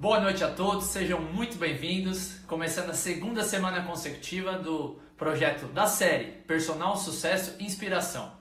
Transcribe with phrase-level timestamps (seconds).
[0.00, 2.38] Boa noite a todos, sejam muito bem-vindos.
[2.46, 8.32] Começando a segunda semana consecutiva do projeto da série Personal Sucesso e Inspiração.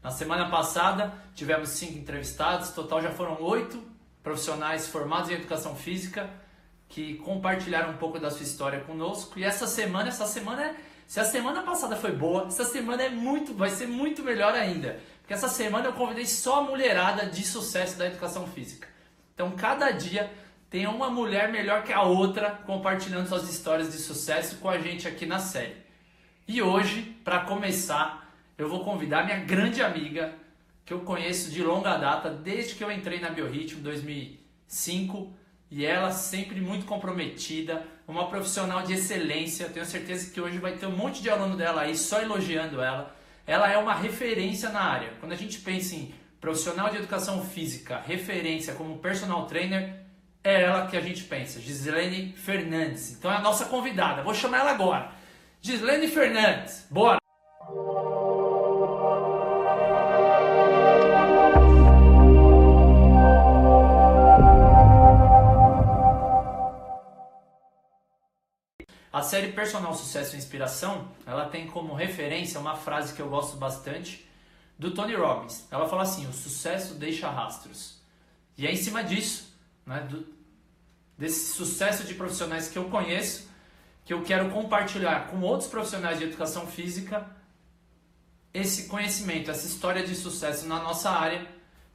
[0.00, 3.82] Na semana passada tivemos cinco entrevistados, total já foram oito
[4.22, 6.30] profissionais formados em educação física
[6.88, 9.40] que compartilharam um pouco da sua história conosco.
[9.40, 13.10] E essa semana, essa semana, é, se a semana passada foi boa, essa semana é
[13.10, 17.44] muito, vai ser muito melhor ainda, porque essa semana eu convidei só a mulherada de
[17.44, 18.86] sucesso da educação física.
[19.34, 20.30] Então cada dia
[20.70, 25.08] tem uma mulher melhor que a outra compartilhando suas histórias de sucesso com a gente
[25.08, 25.76] aqui na série.
[26.46, 30.34] E hoje, para começar, eu vou convidar minha grande amiga,
[30.84, 35.32] que eu conheço de longa data, desde que eu entrei na Biorritmo, 2005,
[35.70, 39.68] e ela sempre muito comprometida, uma profissional de excelência.
[39.68, 43.14] Tenho certeza que hoje vai ter um monte de aluno dela aí só elogiando ela.
[43.46, 45.12] Ela é uma referência na área.
[45.20, 50.07] Quando a gente pensa em profissional de educação física, referência como personal trainer,
[50.42, 53.12] é ela que a gente pensa, Gislene Fernandes.
[53.12, 54.22] Então é a nossa convidada.
[54.22, 55.10] Vou chamar ela agora.
[55.60, 57.18] Gislene Fernandes, bora!
[69.10, 73.56] A série Personal Sucesso e Inspiração, ela tem como referência uma frase que eu gosto
[73.56, 74.24] bastante
[74.78, 75.66] do Tony Robbins.
[75.72, 77.98] Ela fala assim: "O sucesso deixa rastros".
[78.56, 79.47] E é em cima disso,
[79.88, 80.24] né, do,
[81.16, 83.48] desse sucesso de profissionais que eu conheço,
[84.04, 87.26] que eu quero compartilhar com outros profissionais de educação física
[88.52, 91.46] esse conhecimento, essa história de sucesso na nossa área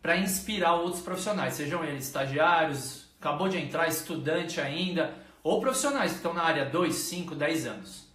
[0.01, 6.17] para inspirar outros profissionais, sejam eles estagiários, acabou de entrar, estudante ainda, ou profissionais que
[6.17, 8.07] estão na área 2, 5, 10 anos.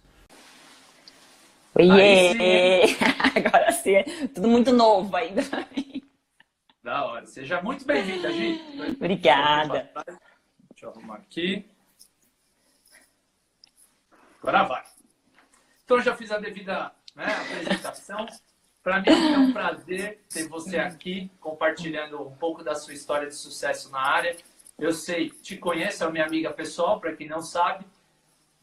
[1.75, 2.87] Oiê!
[2.87, 2.97] Sim.
[3.35, 5.43] Agora sim, é tudo muito novo ainda.
[6.89, 7.25] Da hora.
[7.27, 8.59] Seja muito bem-vinda, Gi.
[8.95, 9.91] Obrigada.
[10.71, 11.63] Deixa eu arrumar aqui.
[14.41, 14.83] Agora vai.
[15.85, 18.25] Então, já fiz a devida né, apresentação.
[18.81, 23.35] Para mim é um prazer ter você aqui compartilhando um pouco da sua história de
[23.35, 24.35] sucesso na área.
[24.79, 27.85] Eu sei, te conheço, é minha amiga pessoal, para quem não sabe.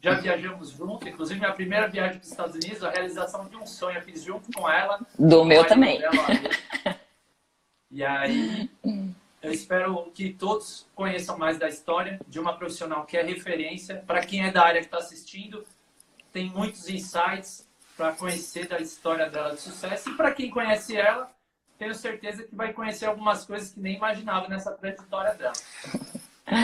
[0.03, 3.65] Já viajamos junto, inclusive minha primeira viagem para os Estados Unidos, a realização de um
[3.65, 4.99] sonho eu fiz junto com ela.
[5.17, 6.01] Do meu também.
[6.01, 6.17] Dela.
[7.97, 8.71] E aí,
[9.41, 14.05] eu espero que todos conheçam mais da história de uma profissional que é referência.
[14.07, 15.65] Para quem é da área que está assistindo,
[16.31, 20.11] tem muitos insights para conhecer da história dela de sucesso.
[20.11, 21.35] E para quem conhece ela,
[21.79, 25.55] tenho certeza que vai conhecer algumas coisas que nem imaginava nessa trajetória dela.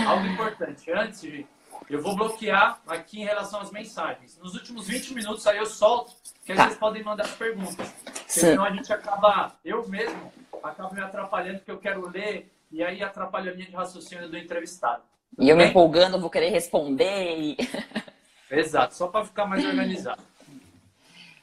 [0.07, 0.93] Algo importante.
[0.93, 1.47] Antes,
[1.93, 4.39] eu vou bloquear aqui em relação às mensagens.
[4.39, 6.65] Nos últimos 20 minutos aí eu solto, que aí tá.
[6.65, 7.95] vocês podem mandar as perguntas.
[8.27, 10.33] Senão a gente acaba, eu mesmo,
[10.63, 14.39] acabo me atrapalhando, porque eu quero ler e aí atrapalha a linha de raciocínio do
[14.39, 15.03] entrevistado.
[15.39, 17.39] E eu me empolgando, vou querer responder.
[17.39, 17.57] E...
[18.51, 20.23] Exato, só para ficar mais organizado.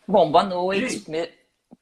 [0.08, 1.02] Bom, boa noite.
[1.02, 1.32] Primeiro,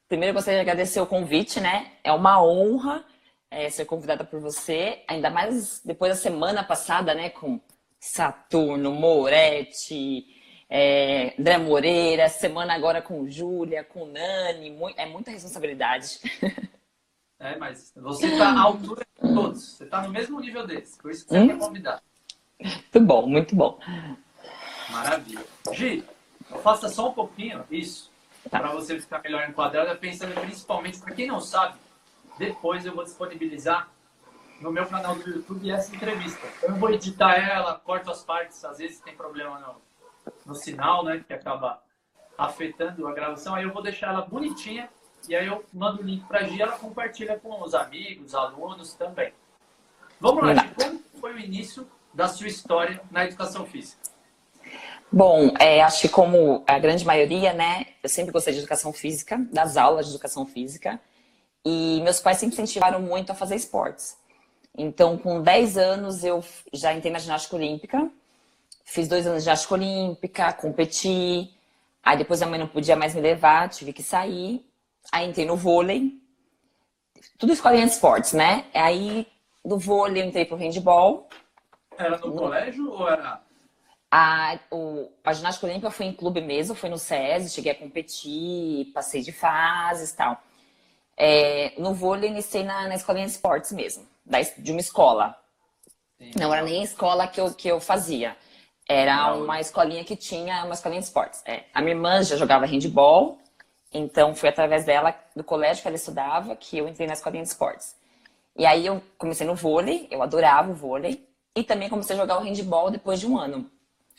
[0.06, 1.92] primeiro, eu gostaria de agradecer o convite, né?
[2.04, 3.02] É uma honra
[3.50, 7.30] é, ser convidada por você, ainda mais depois da semana passada, né?
[7.30, 7.58] Com
[8.00, 10.26] Saturno, Moretti,
[10.68, 16.20] é, André Moreira, semana agora com Júlia, com Nani, é muita responsabilidade.
[17.40, 19.76] É, mas você está à altura de todos.
[19.76, 20.98] Você está no mesmo nível deles.
[21.00, 21.50] Por isso que você hum?
[21.52, 22.02] é convidado.
[22.60, 23.78] Muito bom, muito bom.
[24.90, 25.44] Maravilha.
[25.72, 26.04] Gi,
[26.64, 28.10] faça só um pouquinho isso,
[28.50, 28.58] tá.
[28.58, 31.78] para você ficar melhor enquadrado, pensando principalmente, para quem não sabe,
[32.38, 33.88] depois eu vou disponibilizar
[34.60, 36.46] no meu canal do YouTube essa entrevista.
[36.62, 39.76] Eu vou editar ela, corto as partes, às vezes tem problema no,
[40.46, 41.80] no sinal, né, que acaba
[42.36, 44.88] afetando a gravação, aí eu vou deixar ela bonitinha
[45.28, 48.94] e aí eu mando o link para a Gia, ela compartilha com os amigos, alunos
[48.94, 49.32] também.
[50.20, 54.00] Vamos lá, Gi, como foi o início da sua história na educação física?
[55.10, 59.38] Bom, é, acho que como a grande maioria, né, eu sempre gostei de educação física,
[59.50, 61.00] das aulas de educação física,
[61.64, 64.16] e meus pais sempre incentivaram muito a fazer esportes.
[64.78, 68.10] Então, com 10 anos, eu já entrei na ginástica olímpica,
[68.84, 71.52] fiz dois anos de ginástica olímpica, competi,
[72.02, 74.64] aí depois a mãe não podia mais me levar, tive que sair,
[75.10, 76.20] Aí entrei no vôlei.
[77.38, 78.66] Tudo escolinha de esportes, né?
[78.74, 79.26] Aí
[79.64, 81.28] do vôlei eu entrei pro handball.
[81.96, 82.36] Era no, no...
[82.36, 83.40] colégio ou era?
[84.10, 88.86] A, o, a ginástica olímpica foi em clube mesmo, foi no SESI, cheguei a competir,
[88.92, 90.42] passei de fases e tal.
[91.16, 95.36] É, no vôlei iniciei na, na escolinha de esportes mesmo, da, de uma escola.
[96.18, 96.32] Sim.
[96.38, 98.36] Não era nem a escola que eu, que eu fazia.
[98.88, 101.42] Era uma escolinha que tinha uma escolinha de esportes.
[101.44, 101.64] É.
[101.74, 103.38] A minha irmã já jogava handball,
[103.92, 107.48] então, foi através dela, do colégio que ela estudava, que eu entrei na escolinha de
[107.48, 107.96] esportes.
[108.56, 111.26] E aí eu comecei no vôlei, eu adorava o vôlei.
[111.56, 113.68] e também comecei a jogar o handball depois de um ano.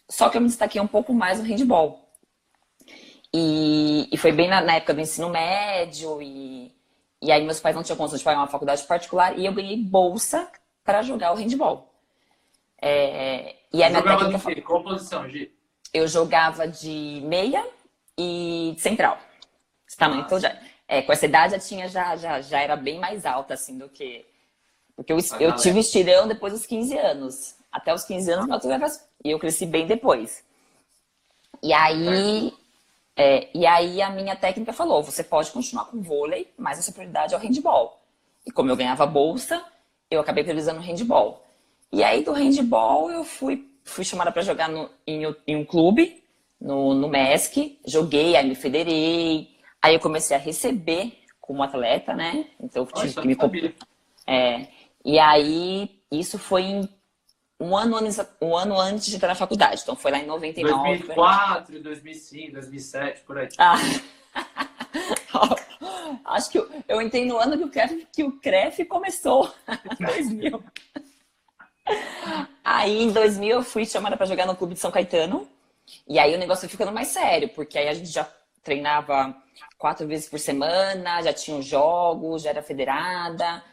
[0.10, 2.06] Só que eu me destaquei um pouco mais no handball.
[3.34, 6.74] E, e foi bem na, na, época do ensino médio, e,
[7.22, 9.78] e aí meus pais não tinham condição de pagar uma faculdade particular, e eu ganhei
[9.78, 10.50] bolsa
[10.84, 11.94] para jogar o handball.
[12.82, 14.56] É, e aí minha técnica...
[14.56, 15.52] De Qual posição, Gi?
[15.94, 17.66] Eu jogava de meia
[18.18, 19.18] e de central.
[19.88, 20.22] Esse tamanho.
[20.22, 20.56] Então, já,
[20.88, 23.90] é, com essa idade já tinha, já, já, já era bem mais alta, assim, do
[23.90, 24.26] que.
[24.96, 27.56] Porque eu, eu tive estirão depois dos 15 anos.
[27.72, 28.60] Até os 15 anos, ah.
[28.64, 30.44] eu e eu cresci bem depois.
[31.62, 32.54] E aí,
[33.22, 36.94] é, e aí a minha técnica falou: você pode continuar com vôlei, mas a sua
[36.94, 38.02] prioridade é o handball.
[38.48, 39.62] E como eu ganhava bolsa,
[40.10, 41.46] eu acabei priorizando o handball.
[41.92, 46.24] E aí do handball eu fui, fui chamada para jogar no, em, em, um clube,
[46.62, 49.50] no, no MESC, joguei, aí me federei,
[49.82, 51.12] aí eu comecei a receber
[51.42, 52.46] como atleta, né?
[52.58, 53.28] Então eu tive Nossa, que
[53.62, 53.76] me.
[54.26, 54.66] É,
[55.04, 56.90] e aí isso foi em
[57.60, 57.98] um ano,
[58.42, 59.82] um ano antes de entrar na faculdade.
[59.82, 60.98] Então foi lá em 99.
[61.00, 63.50] 2004, 2005, 2007, por aí.
[63.58, 63.76] Ah.
[66.26, 69.52] Acho que eu, eu entrei no ano que o CREF, que o CREF começou,
[70.00, 70.64] 2000.
[72.64, 75.48] Aí em 2000 eu fui chamada para jogar no clube de São Caetano.
[76.08, 78.30] E aí o negócio foi ficando mais sério, porque aí a gente já
[78.64, 79.36] treinava
[79.78, 83.64] quatro vezes por semana, já tinha jogos, já era federada.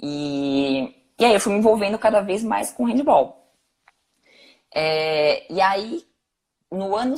[0.00, 3.46] E, e aí eu fui me envolvendo cada vez mais com handball.
[4.74, 6.04] É, e aí,
[6.70, 7.16] no ano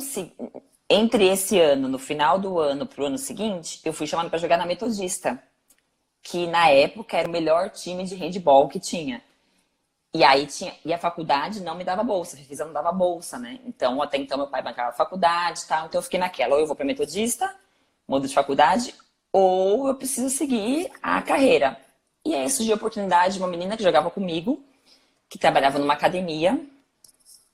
[0.89, 4.39] entre esse ano, no final do ano para o ano seguinte, eu fui chamada para
[4.39, 5.41] jogar na Metodista,
[6.23, 9.21] que na época era o melhor time de handball que tinha.
[10.13, 10.73] E aí tinha.
[10.83, 13.59] E a faculdade não me dava bolsa, a Refisa não dava bolsa, né?
[13.65, 15.85] Então, até então, meu pai bancava a faculdade tal.
[15.85, 17.53] Então eu fiquei naquela, ou eu vou para metodista,
[18.07, 18.95] mudo de faculdade,
[19.31, 21.77] ou eu preciso seguir a carreira.
[22.25, 24.63] E aí surgiu a oportunidade de uma menina que jogava comigo,
[25.29, 26.59] que trabalhava numa academia,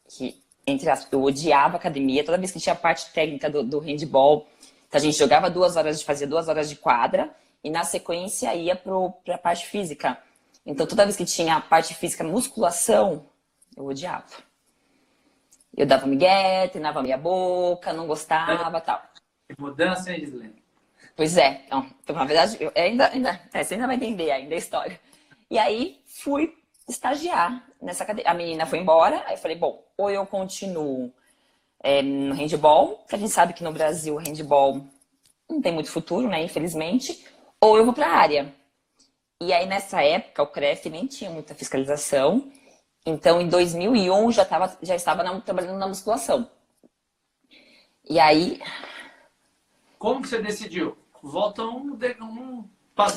[0.10, 3.80] que, entre as, eu odiava academia, toda vez que tinha a parte técnica do, do
[3.80, 4.48] handball,
[4.88, 8.54] então a gente jogava duas horas, de fazia duas horas de quadra, e na sequência
[8.56, 10.18] ia para a parte física.
[10.66, 13.26] Então, toda vez que tinha a parte física, musculação,
[13.76, 14.26] eu odiava.
[15.76, 19.04] Eu dava migué, treinava meia boca, não gostava tal.
[19.48, 20.65] Que mudança, hein, Gislene?
[21.16, 21.62] Pois é.
[21.66, 25.00] Então, na verdade, eu ainda, ainda, é, você ainda vai entender ainda a história.
[25.50, 26.54] E aí, fui
[26.88, 28.30] estagiar nessa cadeia.
[28.30, 31.14] A menina foi embora, aí eu falei, bom, ou eu continuo
[31.82, 34.86] é, no handball, que a gente sabe que no Brasil o handball
[35.50, 37.26] não tem muito futuro, né, infelizmente,
[37.62, 38.54] ou eu vou para a área.
[39.42, 42.52] E aí, nessa época, o CREF nem tinha muita fiscalização.
[43.06, 46.50] Então, em 2001, já, tava, já estava na, trabalhando na musculação.
[48.08, 48.62] E aí...
[50.00, 50.98] Como que você decidiu?
[51.26, 52.70] Volta um, um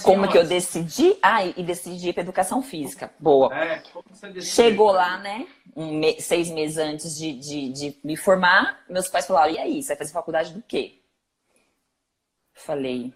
[0.03, 0.33] Como antes.
[0.33, 1.19] que eu decidi?
[1.21, 3.13] Ah, e decidi para educação física.
[3.21, 3.55] Boa.
[3.55, 3.83] É,
[4.41, 5.47] Chegou lá, né?
[5.77, 6.19] Um me...
[6.19, 9.99] seis meses antes de, de, de, me formar, meus pais falaram: e aí, você vai
[9.99, 11.03] fazer faculdade do quê?
[12.55, 13.13] Falei,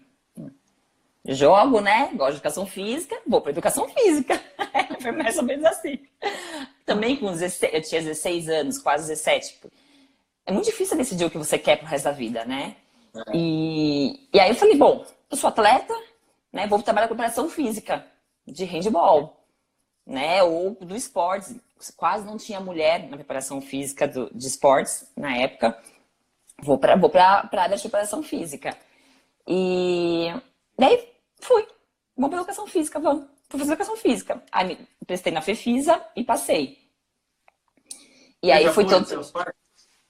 [1.25, 2.11] Jogo, né?
[2.13, 4.39] Gosto de educação física, vou para educação física.
[5.01, 5.99] Foi mais ou menos assim.
[6.85, 9.59] Também com 16, eu tinha 16 anos, quase 17.
[10.45, 12.75] É muito difícil decidir o que você quer pro resto da vida, né?
[13.33, 15.93] E, e aí eu falei, bom, eu sou atleta,
[16.51, 16.67] né?
[16.67, 18.05] Vou trabalhar com preparação física
[18.45, 19.45] de handball,
[20.05, 20.43] né?
[20.43, 21.55] Ou do esportes.
[21.97, 25.77] Quase não tinha mulher na preparação física do, de esportes na época.
[26.61, 28.77] Vou para vou a área de preparação física.
[29.45, 30.27] E
[30.77, 31.67] daí Fui.
[32.15, 33.25] Vamos para educação física, vamos.
[33.49, 34.41] Fui fazer educação física.
[34.51, 36.77] Aí me prestei na FEFISA e passei.
[38.41, 39.05] E aí foi todo.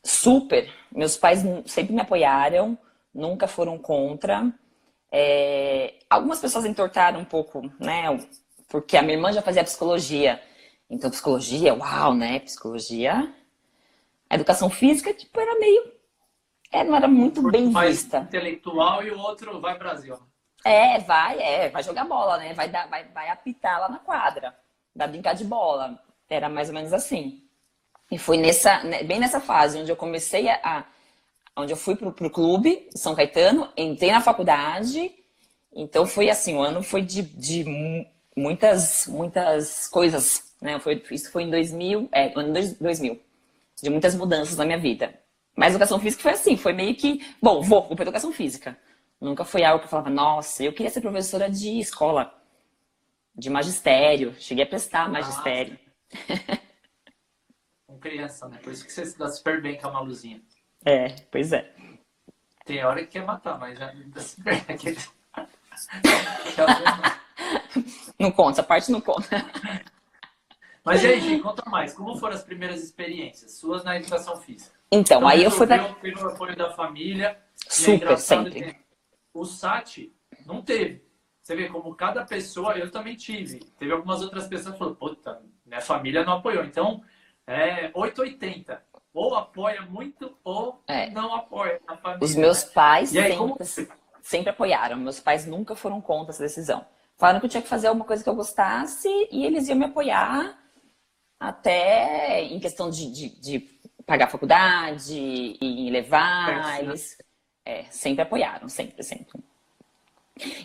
[0.04, 0.72] Super.
[0.92, 2.78] Meus pais sempre me apoiaram,
[3.14, 4.52] nunca foram contra.
[5.12, 5.96] É...
[6.10, 8.06] Algumas pessoas entortaram um pouco, né?
[8.68, 10.42] Porque a minha irmã já fazia psicologia.
[10.90, 12.40] Então, psicologia, uau, né?
[12.40, 13.34] Psicologia.
[14.30, 15.92] A educação física, tipo, era meio.
[16.72, 18.20] É, não era muito bem vista.
[18.20, 20.18] intelectual e o outro vai Brasil.
[20.66, 22.54] É, vai, é, vai jogar bola, né?
[22.54, 24.58] Vai, dar, vai, vai apitar lá na quadra,
[24.96, 26.00] vai brincar de bola.
[26.28, 27.44] Era mais ou menos assim.
[28.10, 30.86] E foi nessa, né, bem nessa fase onde eu comecei a.
[31.56, 35.12] onde eu fui pro, pro clube, São Caetano, entrei na faculdade.
[35.72, 37.66] Então foi assim, o ano foi de, de
[38.36, 40.80] muitas, muitas coisas, né?
[40.80, 43.20] Foi, isso foi em 2000, é, ano 2000.
[43.82, 45.14] De muitas mudanças na minha vida.
[45.56, 48.78] Mas educação física foi assim, foi meio que, bom, vou, vou para educação física.
[49.20, 52.34] Nunca foi algo que eu falava, nossa, eu queria ser professora de escola,
[53.36, 54.36] de magistério.
[54.40, 55.78] Cheguei a prestar magistério.
[57.86, 58.58] Com criança, né?
[58.64, 60.42] Por isso que você se dá super bem com a Maluzinha.
[60.86, 61.72] É, pois é.
[62.66, 63.78] Tem hora que quer matar, mas
[64.24, 64.78] super bem.
[68.20, 69.28] não conta, essa parte não conta.
[70.84, 71.94] Mas e aí, gente, conta mais.
[71.94, 74.76] Como foram as primeiras experiências suas na educação física?
[74.92, 75.94] Então, então aí eu fui para...
[75.96, 77.38] Teve o apoio da família.
[77.68, 78.78] Super, é sempre.
[79.34, 80.12] O SAT
[80.46, 81.04] não teve.
[81.42, 83.60] Você vê como cada pessoa, eu também tive.
[83.78, 86.64] Teve algumas outras pessoas que falaram, puta, minha família não apoiou.
[86.64, 87.04] Então,
[87.48, 88.82] é 880.
[89.14, 91.10] Ou apoia muito ou é.
[91.12, 92.26] não apoia a família.
[92.26, 93.58] Os meus pais sempre, como...
[94.22, 94.98] sempre apoiaram.
[94.98, 96.86] Meus pais nunca foram contra essa decisão.
[97.18, 99.86] Falaram que eu tinha que fazer alguma coisa que eu gostasse e eles iam me
[99.86, 100.58] apoiar
[101.40, 103.60] até em questão de, de, de
[104.06, 105.14] pagar a faculdade
[105.62, 106.80] e levar.
[106.80, 107.18] É, eles
[107.66, 109.40] é, sempre apoiaram, sempre, sempre.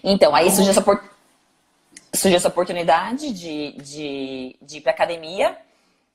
[0.03, 0.83] Então, aí surgiu essa,
[2.15, 5.59] surgiu essa oportunidade de, de, de ir para academia.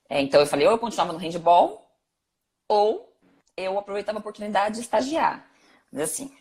[0.10, 1.83] É, então, eu falei, ou eu continuava no handball,
[2.68, 3.14] ou
[3.56, 5.48] eu aproveitava a oportunidade de estagiar.
[5.92, 6.32] Mas assim,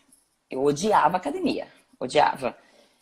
[0.51, 2.57] eu odiava academia, odiava.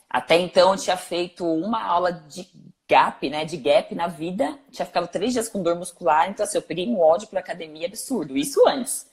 [0.09, 2.49] Até então eu tinha feito uma aula de
[2.89, 6.59] gap, né, de gap na vida, tinha ficado três dias com dor muscular, então assim,
[6.59, 9.09] eu peguei um ódio por academia absurdo, isso antes.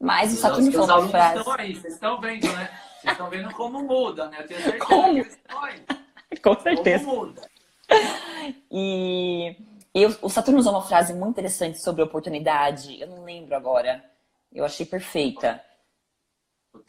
[0.00, 1.38] Mas o Saturno me falou uma frase...
[1.38, 2.70] estão aí, vocês estão vendo, né?
[3.00, 4.38] Vocês estão vendo como muda, né?
[4.40, 5.02] Eu tenho certeza como?
[5.02, 5.84] que eles estão aí.
[6.42, 7.04] Com certeza.
[7.04, 7.50] Como muda.
[8.70, 9.56] E,
[9.94, 14.04] e o Saturno usou uma frase muito interessante sobre oportunidade, eu não lembro agora,
[14.52, 15.62] eu achei perfeita.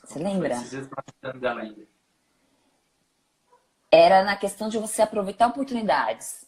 [0.03, 0.55] Você lembra?
[3.91, 6.45] Era na questão de você aproveitar oportunidades.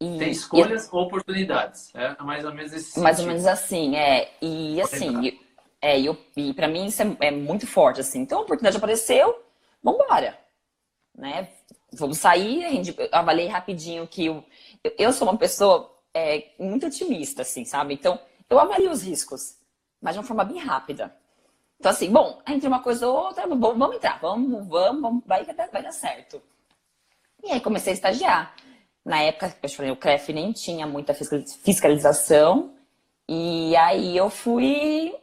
[0.00, 1.94] E, Tem escolhas ou oportunidades.
[1.94, 4.30] É mais ou menos esse Mais ou menos assim, é.
[4.40, 5.38] E assim,
[5.80, 8.20] é, eu, e para mim isso é, é, muito forte, assim.
[8.20, 9.42] Então a oportunidade apareceu,
[9.82, 10.38] vambora.
[11.14, 11.48] Né?
[11.92, 12.64] Vamos sair,
[12.98, 14.44] eu avaliei rapidinho que eu,
[14.98, 17.94] eu sou uma pessoa é, muito otimista, assim, sabe?
[17.94, 19.56] Então, eu avalio os riscos,
[20.00, 21.14] mas de uma forma bem rápida.
[21.78, 25.82] Então, assim, bom, entre uma coisa ou outra, vamos entrar, vamos, vamos, vamos vai, vai
[25.82, 26.42] dar certo.
[27.44, 28.54] E aí comecei a estagiar.
[29.04, 32.74] Na época, eu falei, o CREF nem tinha muita fiscalização.
[33.28, 35.14] E aí eu fui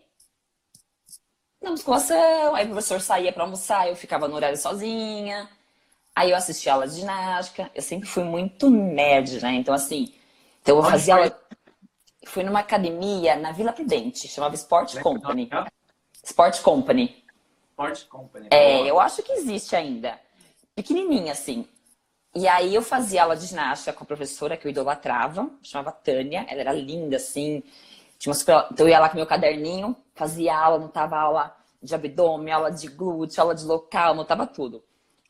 [1.62, 5.50] na musculação, aí o professor saía para almoçar, eu ficava no horário sozinha.
[6.16, 7.72] Aí eu assistia aula de ginástica.
[7.74, 9.54] Eu sempre fui muito nerd, né?
[9.54, 10.14] Então, assim,
[10.62, 11.40] então eu fazia aula.
[12.26, 15.50] Fui numa academia na Vila Prudente, chamava Sport Company.
[16.24, 17.24] Sport Company.
[17.72, 18.48] Sport Company.
[18.52, 20.20] É, eu acho que existe ainda.
[20.76, 21.68] Pequenininha, assim.
[22.36, 26.46] E aí eu fazia aula de ginástica com a professora que eu idolatrava, chamava Tânia.
[26.48, 27.62] Ela era linda, assim.
[28.18, 28.68] Tinha super...
[28.72, 32.88] Então eu ia lá com meu caderninho, fazia aula, anotava aula de abdômen, aula de
[32.88, 34.84] glúteo, aula de local, anotava tudo.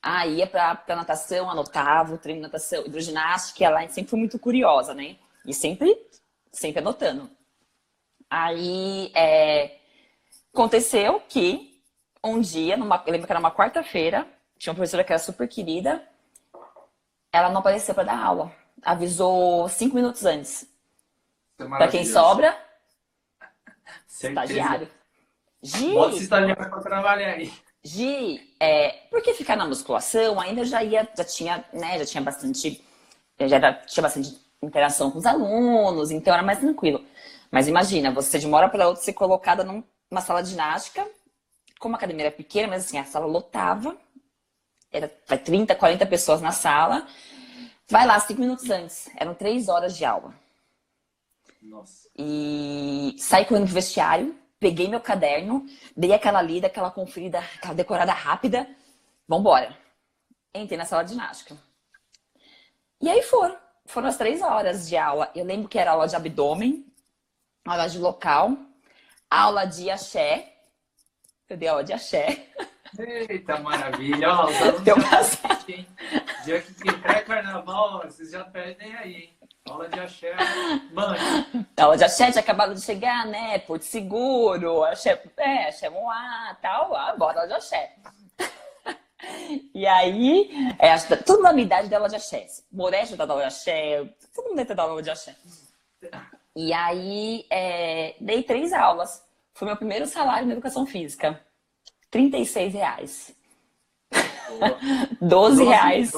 [0.03, 4.37] Aí ia pra, pra natação, anotava o treino de natação, hidroginástica, ela sempre foi muito
[4.37, 5.15] curiosa, né?
[5.45, 5.97] E sempre,
[6.51, 7.29] sempre anotando.
[8.29, 9.79] Aí, é,
[10.53, 11.81] Aconteceu que
[12.23, 14.27] um dia, numa, eu lembro que era uma quarta-feira,
[14.59, 16.07] tinha uma professora que era super querida,
[17.31, 18.51] ela não apareceu para dar aula.
[18.83, 20.69] Avisou cinco minutos antes.
[21.57, 22.55] É para quem sobra,
[24.07, 24.87] estagiário.
[25.63, 27.51] Gi, Bota esse estagiário para trabalhar aí.
[27.85, 32.81] Gi, é, porque ficar na musculação ainda já ia, já tinha, né, já tinha bastante,
[33.39, 37.03] já era, tinha bastante interação com os alunos, então era mais tranquilo.
[37.51, 41.05] Mas imagina, você de uma hora para outra ser colocada num uma sala de ginástica.
[41.79, 43.97] Como a academia era pequena, mas assim, a sala lotava.
[44.91, 47.05] Era 30, 40 pessoas na sala.
[47.89, 49.09] Vai lá, cinco minutos antes.
[49.17, 50.33] Eram três horas de aula.
[51.61, 52.07] Nossa.
[52.15, 55.65] E saí correndo pro vestiário, peguei meu caderno,
[55.95, 58.65] dei aquela lida, aquela conferida, aquela decorada rápida.
[59.27, 59.77] Vambora.
[60.55, 61.57] Entrei na sala de ginástica.
[63.01, 63.57] E aí foram.
[63.85, 65.29] Foram as três horas de aula.
[65.35, 66.85] Eu lembro que era aula de abdômen,
[67.67, 68.57] aula de local,
[69.29, 70.53] aula de axé.
[71.49, 72.47] Eu dei aula de axé.
[72.97, 74.29] Eita, maravilha!
[74.29, 75.87] Ó, os alunos Deu já hein?
[76.45, 79.37] Dia que pré-carnaval, vocês já perdem aí, hein?
[79.69, 80.35] Aula de axé,
[80.91, 81.15] mano.
[81.77, 83.57] Aula de axé, tinha acabado de chegar, né?
[83.59, 86.93] Porto Seguro, axé, é, axé Moá, tal.
[86.93, 87.95] Ah, bora aula de axé.
[89.73, 92.45] E aí, é, tudo na minha idade dela de axé.
[92.69, 94.03] Morejo da aula de axé,
[94.35, 95.33] todo mundo deve ter aula de axé.
[96.53, 99.23] E aí, é, dei três aulas.
[99.53, 101.41] Foi meu primeiro salário na educação física.
[102.11, 103.35] 36 reais.
[105.21, 106.11] 12 reais.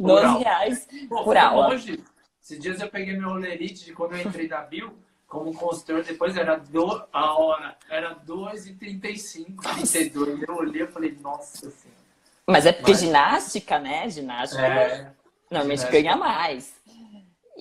[0.00, 1.68] 12 reais Pô, por aula.
[1.68, 2.02] Hoje,
[2.42, 6.36] esses dias eu peguei meu olerite de quando eu entrei da Bio, como consultor, depois
[6.36, 10.42] era do, a hora, era 2,35, 32.
[10.42, 12.00] Eu olhei e falei, nossa senhora.
[12.46, 13.00] Mas é porque Mas...
[13.00, 14.10] ginástica, né?
[14.10, 14.62] Ginástica.
[14.66, 15.12] É,
[15.50, 16.02] normalmente ginástica.
[16.02, 16.74] ganha mais.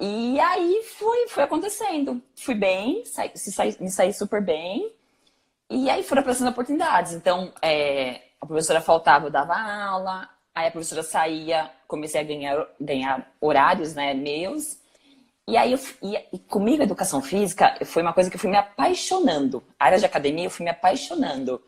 [0.02, 2.22] E aí foi, foi acontecendo.
[2.36, 4.92] Fui bem, saí, saí, me saí super bem.
[5.70, 7.14] E aí foram aparecendo oportunidades.
[7.14, 10.28] Então, é, a professora faltava, eu dava aula.
[10.54, 14.78] Aí a professora saía, comecei a ganhar, ganhar horários né, meus.
[15.48, 18.58] E aí, eu, e, e comigo, educação física foi uma coisa que eu fui me
[18.58, 19.64] apaixonando.
[19.80, 21.62] A área de academia, eu fui me apaixonando.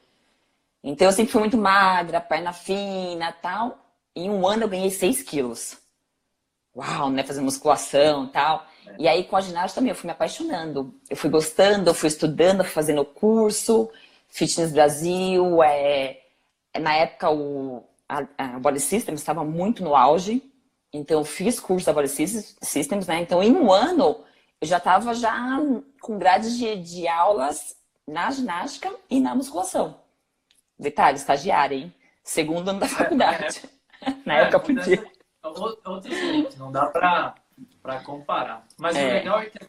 [0.84, 3.78] Então, eu sempre fui muito magra, perna fina tal.
[4.16, 5.78] Em um ano, eu ganhei 6 quilos.
[6.76, 7.24] Uau, né?
[7.24, 8.66] Fazendo musculação tal.
[8.98, 10.94] E aí, com a ginástica também, eu fui me apaixonando.
[11.10, 13.90] Eu fui gostando, eu fui estudando, fui fazendo curso.
[14.30, 16.22] Fitness Brasil, é...
[16.80, 20.44] na época o a, a Body Systems estava muito no auge.
[20.92, 23.22] Então, eu fiz curso da Body Systems, né?
[23.22, 24.26] Então, em um ano,
[24.60, 25.58] eu já estava já
[26.02, 30.02] com grades de, de aulas na ginástica e na musculação.
[30.78, 31.96] Detalhe, estagiária, hein?
[32.24, 33.62] Segundo ano da é, faculdade.
[34.02, 35.12] É, é, na época, eu podia.
[35.44, 38.66] Outros tempos, não dá para comparar.
[38.78, 39.06] Mas é.
[39.08, 39.60] o legal é que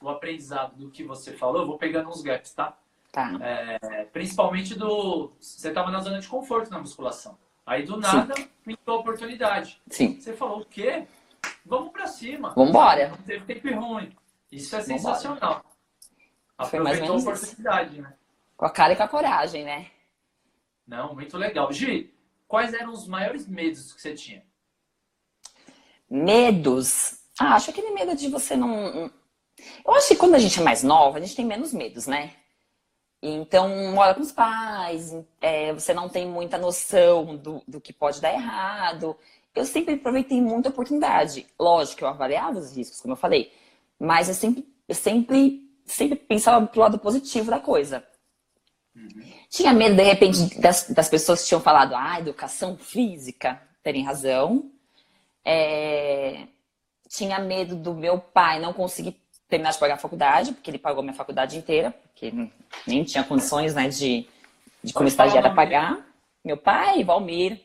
[0.00, 2.78] o aprendizado do que você falou, eu vou pegando uns gaps, tá?
[3.12, 3.32] Tá.
[3.40, 5.32] É, principalmente do.
[5.40, 7.36] Você estava na zona de conforto na musculação.
[7.70, 8.34] Aí do nada
[8.64, 9.80] pintou a oportunidade.
[9.88, 10.20] Sim.
[10.20, 11.06] Você falou o quê?
[11.64, 12.50] Vamos para cima.
[12.50, 13.10] Vamos embora.
[13.10, 14.12] Não teve tempo ruim.
[14.50, 15.64] Isso é sensacional.
[16.58, 18.02] Aproveitou a oportunidade, isso.
[18.02, 18.12] né?
[18.56, 19.86] Com a cara e com a coragem, né?
[20.84, 21.72] Não, muito legal.
[21.72, 22.12] Gi,
[22.48, 24.42] quais eram os maiores medos que você tinha?
[26.10, 27.20] Medos?
[27.38, 29.12] Ah, acho aquele medo de você não.
[29.86, 32.34] Eu acho que quando a gente é mais nova, a gente tem menos medos, né?
[33.22, 38.20] Então, mora com os pais, é, você não tem muita noção do, do que pode
[38.20, 39.16] dar errado.
[39.54, 41.46] Eu sempre aproveitei muita oportunidade.
[41.58, 43.52] Lógico, eu avaliava os riscos, como eu falei,
[43.98, 48.02] mas eu sempre, eu sempre, sempre pensava pro lado positivo da coisa.
[48.96, 49.22] Uhum.
[49.50, 54.70] Tinha medo, de repente, das, das pessoas que tinham falado, ah, educação física, terem razão.
[55.44, 56.46] É...
[57.08, 61.02] Tinha medo do meu pai não conseguir terminar de pagar a faculdade, porque ele pagou
[61.02, 62.32] minha faculdade inteira, porque
[62.86, 64.26] nem tinha condições né, de,
[64.82, 65.98] de como estagiária pagar.
[66.44, 67.60] Meu pai, Valmir.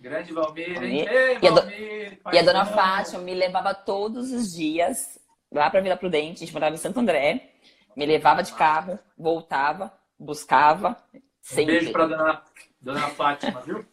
[0.00, 1.06] Grande Valmir, hein?
[1.08, 5.18] Ei, e, a, Valmir, e a dona Fátima me levava todos os dias
[5.50, 7.52] lá para Vila Prudente, a gente morava em Santo André,
[7.96, 10.96] me levava de carro, voltava, buscava.
[11.40, 11.76] Sempre.
[11.76, 12.42] Um beijo para dona,
[12.80, 13.86] dona Fátima, viu?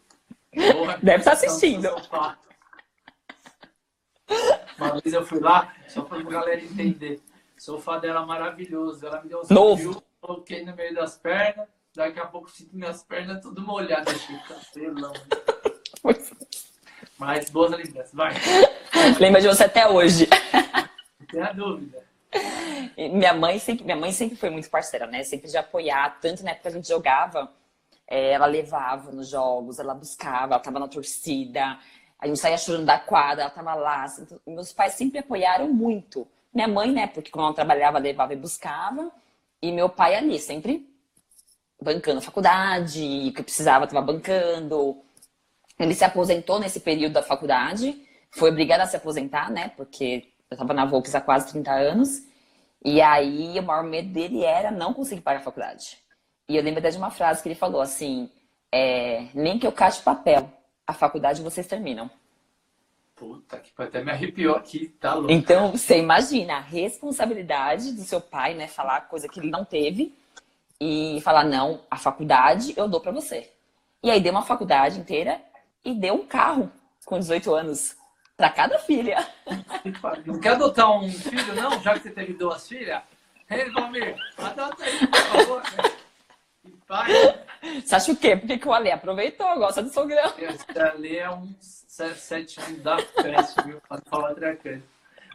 [0.74, 1.88] Porra, Deve estar assistindo.
[4.82, 7.22] Uma vez eu fui lá, só para a galera entender.
[7.56, 9.06] O sofá dela maravilhoso.
[9.06, 10.04] Ela me deu um Novo.
[10.20, 11.68] coloquei no meio das pernas.
[11.96, 14.28] Daqui a pouco sinto minhas pernas tudo molhadas.
[14.74, 15.14] Cabelão.
[17.20, 18.12] Mas boas lembranças.
[18.12, 18.34] Vai.
[19.20, 20.28] Lembra de você até hoje.
[21.20, 22.04] Não tenha dúvida.
[22.98, 25.22] Minha mãe, sempre, minha mãe sempre foi muito parceira, né?
[25.24, 26.18] Sempre de apoiar.
[26.20, 27.52] Tanto na época que a gente jogava,
[28.08, 31.78] é, ela levava nos jogos, ela buscava, ela estava na torcida.
[32.22, 34.04] A gente saía chorando da quadra, ela tava lá.
[34.04, 36.28] Assim, meus pais sempre apoiaram muito.
[36.54, 37.08] Minha mãe, né?
[37.08, 39.12] Porque quando ela trabalhava, levava e buscava.
[39.60, 40.88] E meu pai ali, sempre
[41.82, 45.02] bancando a faculdade, o que precisava, tava bancando.
[45.80, 48.00] Ele se aposentou nesse período da faculdade.
[48.30, 49.70] Foi obrigado a se aposentar, né?
[49.76, 52.22] Porque eu tava na Volks há quase 30 anos.
[52.86, 55.98] E aí, o maior medo dele era não conseguir pagar a faculdade.
[56.48, 58.30] E eu lembro até de uma frase que ele falou assim:
[58.72, 60.61] é, nem que eu cate papel
[60.92, 62.10] a faculdade vocês terminam.
[63.16, 65.32] Puta, que até me arrepiou aqui, tá louco.
[65.32, 68.68] Então, você imagina a responsabilidade do seu pai, né?
[68.68, 70.14] Falar coisa que ele não teve
[70.80, 73.52] e falar, não, a faculdade eu dou para você.
[74.04, 75.40] E aí deu uma faculdade inteira
[75.86, 76.72] e deu um carro
[77.06, 77.96] com 18 anos
[78.36, 79.28] para cada filha.
[80.26, 81.80] Não quer adotar um filho, não?
[81.82, 83.04] Já que você teve duas filhas?
[83.50, 85.64] Ei, Valmir, adota aí, por favor.
[86.88, 87.12] Pai.
[87.62, 88.36] Você acha o quê?
[88.36, 89.56] Por que, que o Ale aproveitou?
[89.56, 90.34] Gosta do sogrão.
[90.38, 93.82] Esse Ale é um 7 da peste, viu?
[93.88, 94.82] Pode falar outra coisa.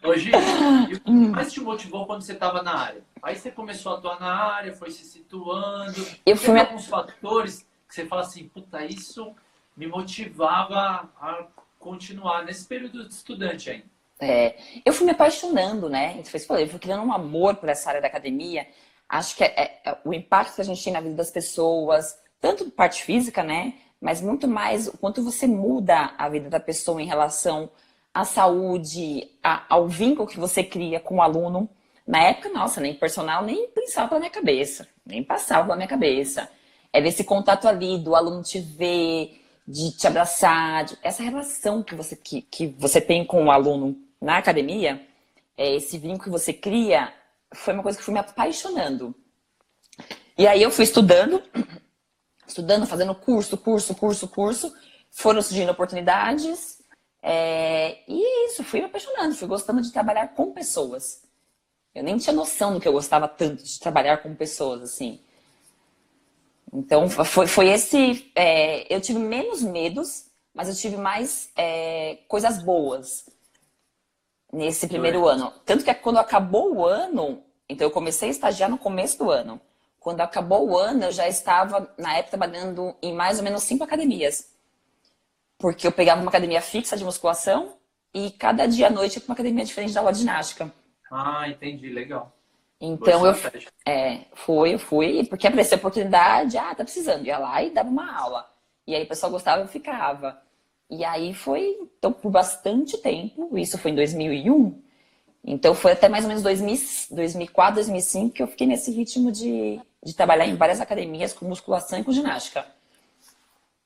[0.02, 3.02] Hoje, o que mais te motivou quando você estava na área?
[3.22, 6.06] Aí você começou a atuar na área, foi se situando.
[6.24, 6.54] Eu fui...
[6.54, 9.34] Tem alguns fatores que você fala assim, puta, isso
[9.76, 11.46] me motivava a
[11.78, 13.84] continuar nesse período de estudante ainda.
[14.18, 16.18] É, eu fui me apaixonando, né?
[16.18, 18.66] Então, eu fui criando um amor por essa área da academia.
[19.08, 22.18] Acho que é, é, é, o impacto que a gente tem na vida das pessoas,
[22.40, 23.74] tanto parte física, né?
[24.00, 27.70] Mas muito mais o quanto você muda a vida da pessoa em relação
[28.12, 31.68] à saúde, a, ao vínculo que você cria com o aluno.
[32.06, 36.48] Na época, nossa, nem personal, nem pensava pela minha cabeça, nem passava pela minha cabeça.
[36.92, 41.94] Era esse contato ali do aluno te ver, de te abraçar, de, essa relação que
[41.94, 45.04] você, que, que você tem com o aluno na academia,
[45.56, 47.12] é, esse vínculo que você cria,
[47.56, 49.14] foi uma coisa que fui me apaixonando.
[50.38, 51.42] E aí eu fui estudando,
[52.46, 54.74] estudando, fazendo curso, curso, curso, curso.
[55.10, 56.82] Foram surgindo oportunidades.
[57.22, 57.98] É...
[58.06, 61.22] E isso, fui me apaixonando, fui gostando de trabalhar com pessoas.
[61.94, 65.20] Eu nem tinha noção do que eu gostava tanto de trabalhar com pessoas, assim.
[66.72, 68.30] Então, foi, foi esse.
[68.34, 68.94] É...
[68.94, 72.18] eu tive menos medos, mas eu tive mais é...
[72.28, 73.24] coisas boas
[74.52, 75.52] nesse primeiro ano.
[75.64, 79.60] Tanto que quando acabou o ano, então eu comecei a estagiar no começo do ano.
[79.98, 83.82] Quando acabou o ano, eu já estava, na época, trabalhando em mais ou menos cinco
[83.82, 84.54] academias.
[85.58, 87.74] Porque eu pegava uma academia fixa de musculação
[88.14, 90.72] e cada dia à noite ia para uma academia diferente da aula de ginástica.
[91.10, 92.32] Ah, entendi, legal.
[92.80, 93.34] Então eu
[93.86, 97.88] é, fui, eu fui, porque apareceu a oportunidade, ah, tá precisando, ia lá e dava
[97.88, 98.48] uma aula.
[98.86, 100.40] E aí o pessoal gostava, eu ficava.
[100.88, 104.82] E aí foi, então, por bastante tempo, isso foi em 2001,
[105.46, 106.76] então foi até mais ou menos 2000,
[107.12, 112.00] 2004, 2005 que eu fiquei nesse ritmo de, de trabalhar em várias academias com musculação
[112.00, 112.66] e com ginástica.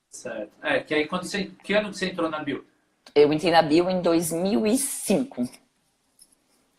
[0.09, 0.51] Certo.
[0.63, 2.65] É, que aí quando você, que ano que você entrou na Bio?
[3.13, 5.47] Eu entrei na Bio em 2005.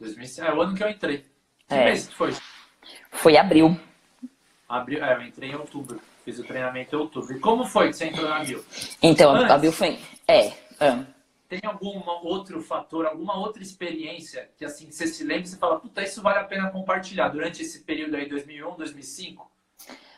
[0.01, 1.25] 2005, é o ano que eu entrei.
[1.69, 1.85] Que é.
[1.85, 2.35] mês que foi?
[3.13, 3.79] Foi abril.
[4.69, 6.01] Abril, é, eu entrei em outubro.
[6.25, 7.33] Fiz o treinamento em outubro.
[7.37, 8.65] E como foi que você entrou na Bio?
[9.01, 9.99] Então, Antes, a Bio foi.
[10.27, 10.49] É.
[10.81, 11.05] é.
[11.53, 15.79] Tem algum outro fator, alguma outra experiência que assim você se lembra e você fala,
[15.79, 19.53] puta, isso vale a pena compartilhar durante esse período aí, 2001, 2005?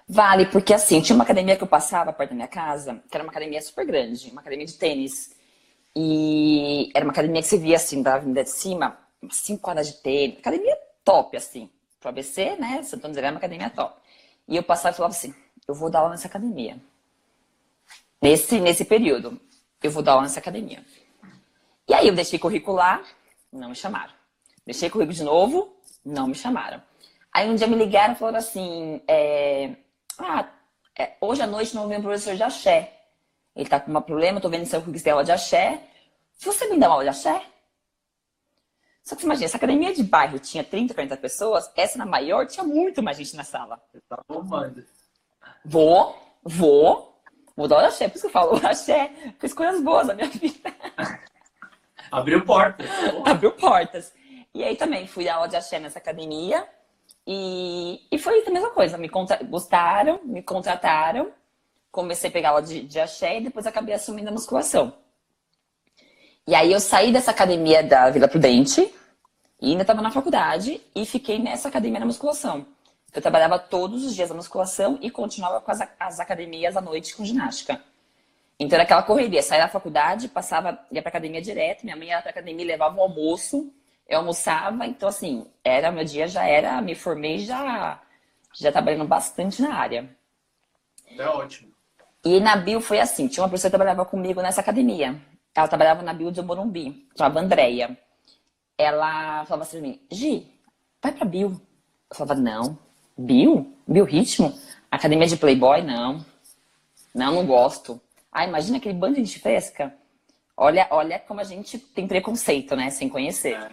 [0.06, 3.24] Vale, porque assim, tinha uma academia que eu passava perto da minha casa, que era
[3.24, 5.34] uma academia super grande, uma academia de tênis.
[5.96, 9.88] E era uma academia que você via assim, da avenida de cima, umas cinco quadras
[9.88, 11.68] de tênis, academia top, assim.
[11.98, 12.80] Pro ABC, né?
[12.84, 14.00] Santo André é uma academia top.
[14.46, 15.34] E eu passava e falava assim,
[15.66, 16.80] eu vou dar aula nessa academia.
[18.22, 19.40] Nesse, nesse período,
[19.82, 20.84] eu vou dar aula nessa academia.
[21.88, 23.02] E aí eu deixei curricular,
[23.52, 24.12] não me chamaram.
[24.64, 26.82] Deixei currículo de novo, não me chamaram.
[27.32, 29.74] Aí um dia me ligaram e falaram assim, é,
[30.18, 30.48] ah,
[30.98, 32.92] é, hoje à noite não vem um professor de axé.
[33.54, 35.80] Ele tá com um problema, tô vendo seu currículo tem aula de axé.
[36.38, 37.44] Você me dá uma aula de axé?
[39.02, 42.46] Só que você imagina, essa academia de bairro tinha 30, 40 pessoas, essa na maior
[42.46, 43.78] tinha muito mais gente na sala.
[43.92, 44.82] Você tá bombando.
[45.62, 47.20] Vou, vou,
[47.54, 50.14] vou dar o axé, por isso que eu falo, o axé, fiz coisas boas na
[50.14, 50.73] minha vida.
[52.14, 52.86] Abriu portas.
[53.26, 54.12] Abriu portas.
[54.54, 56.64] E aí também fui dar aula de axé nessa academia.
[57.26, 58.96] E, e foi a mesma coisa.
[58.96, 59.42] Me contra...
[59.42, 61.32] gostaram, me contrataram.
[61.90, 64.94] Comecei a pegar aula de, de axé e depois acabei assumindo a musculação.
[66.46, 68.94] E aí eu saí dessa academia da Vila Prudente
[69.60, 72.66] e ainda estava na faculdade e fiquei nessa academia da musculação.
[73.12, 77.16] Eu trabalhava todos os dias na musculação e continuava com as, as academias à noite
[77.16, 77.80] com ginástica.
[78.58, 82.22] Então era aquela correria, saía da faculdade, passava, ia pra academia direto, minha mãe ia
[82.22, 83.72] pra academia, levava o almoço,
[84.08, 88.00] eu almoçava, então assim, era meu dia já era, me formei já
[88.54, 90.08] já trabalhando bastante na área.
[91.18, 91.72] É ótimo.
[92.24, 95.20] E na Bio foi assim, tinha uma pessoa que trabalhava comigo nessa academia.
[95.54, 97.98] Ela trabalhava na Bio de Morumbi, chamava Andréia.
[98.78, 100.46] Ela falava assim pra mim, Gi,
[101.02, 101.60] vai pra Bio.
[102.10, 102.78] Eu falava, não.
[103.16, 103.72] Bio?
[103.86, 104.58] Bio Ritmo?
[104.90, 105.82] Academia de Playboy?
[105.82, 106.24] Não.
[107.14, 108.00] Não, não gosto.
[108.34, 109.94] Ah, imagina aquele bando de gente fresca.
[110.56, 112.90] Olha, olha como a gente tem preconceito, né?
[112.90, 113.54] Sem conhecer.
[113.54, 113.70] É.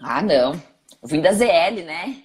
[0.00, 0.54] Ah, não.
[1.02, 2.22] Eu vim da ZL, né?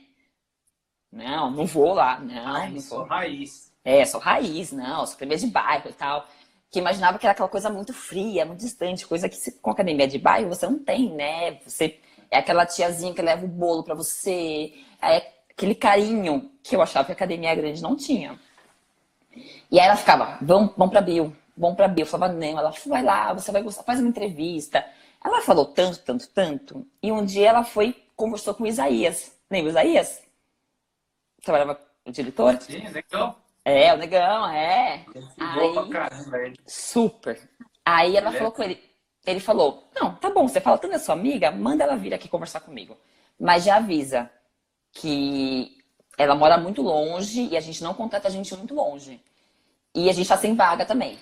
[1.12, 2.20] Não, não vou lá.
[2.20, 3.70] Não, Ai, não sou raiz.
[3.84, 6.26] É, sou raiz, não, sou primeira de bairro e tal.
[6.72, 10.18] Que imaginava que era aquela coisa muito fria, muito distante, coisa que com academia de
[10.18, 11.60] bairro você não tem, né?
[11.66, 12.00] Você
[12.32, 15.18] é aquela tiazinha que leva o bolo para você, é
[15.52, 18.40] aquele carinho que eu achava que a academia grande não tinha.
[19.72, 22.06] E aí ela ficava, vamos, vamos pra Bill, vamos pra Bill.
[22.06, 24.86] Eu falava, não, ela vai lá, você vai gostar, faz uma entrevista.
[25.24, 26.88] Ela falou tanto, tanto, tanto.
[27.02, 29.36] E um dia ela foi, conversou com o Isaías.
[29.50, 30.22] Lembra o Isaías?
[31.44, 32.62] Trabalhava o diretor?
[32.62, 33.36] Sim, negão.
[33.64, 35.06] É, o negão, é.
[35.40, 36.60] Aí, pra caramba, ele.
[36.68, 37.50] Super.
[37.84, 38.56] Aí ela ele falou é...
[38.56, 38.84] com ele,
[39.26, 42.28] ele falou, não, tá bom, você fala tanto da sua amiga, manda ela vir aqui
[42.28, 42.98] conversar comigo.
[43.40, 44.30] Mas já avisa
[44.92, 45.75] que
[46.18, 49.22] ela mora muito longe e a gente não contrata a gente muito longe.
[49.94, 51.20] E a gente tá sem vaga também.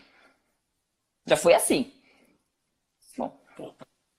[1.25, 1.91] Já foi assim.
[3.17, 3.37] Bom.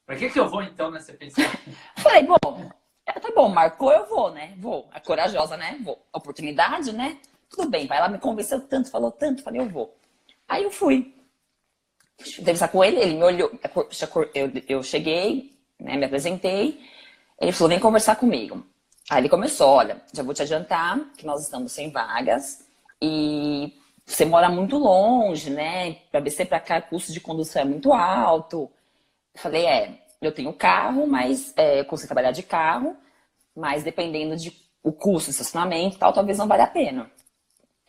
[0.06, 1.44] Pra que, que eu vou então nessa pensão?
[1.98, 2.70] Falei, bom,
[3.06, 4.54] é, tá bom, marcou, eu vou, né?
[4.58, 4.88] Vou.
[4.92, 5.78] A corajosa, né?
[5.82, 6.04] Vou.
[6.12, 7.18] Oportunidade, né?
[7.48, 7.98] Tudo bem, vai.
[7.98, 9.96] Ela me convenceu tanto, falou tanto, falei, eu vou.
[10.48, 11.14] Aí eu fui.
[12.38, 13.50] Entrevistar com ele, ele me olhou.
[14.34, 16.80] Eu, eu cheguei, né, me apresentei.
[17.40, 18.64] Ele falou, vem conversar comigo.
[19.10, 22.66] Aí ele começou, olha, já vou te adiantar que nós estamos sem vagas
[23.02, 23.72] e
[24.06, 25.94] você mora muito longe, né?
[26.10, 28.70] Para BC para cá, custo de condução é muito alto.
[29.34, 32.96] Eu falei, é, eu tenho carro, mas é, eu consigo trabalhar de carro,
[33.54, 37.10] mas dependendo de o custo estacionamento tal, talvez não valha a pena.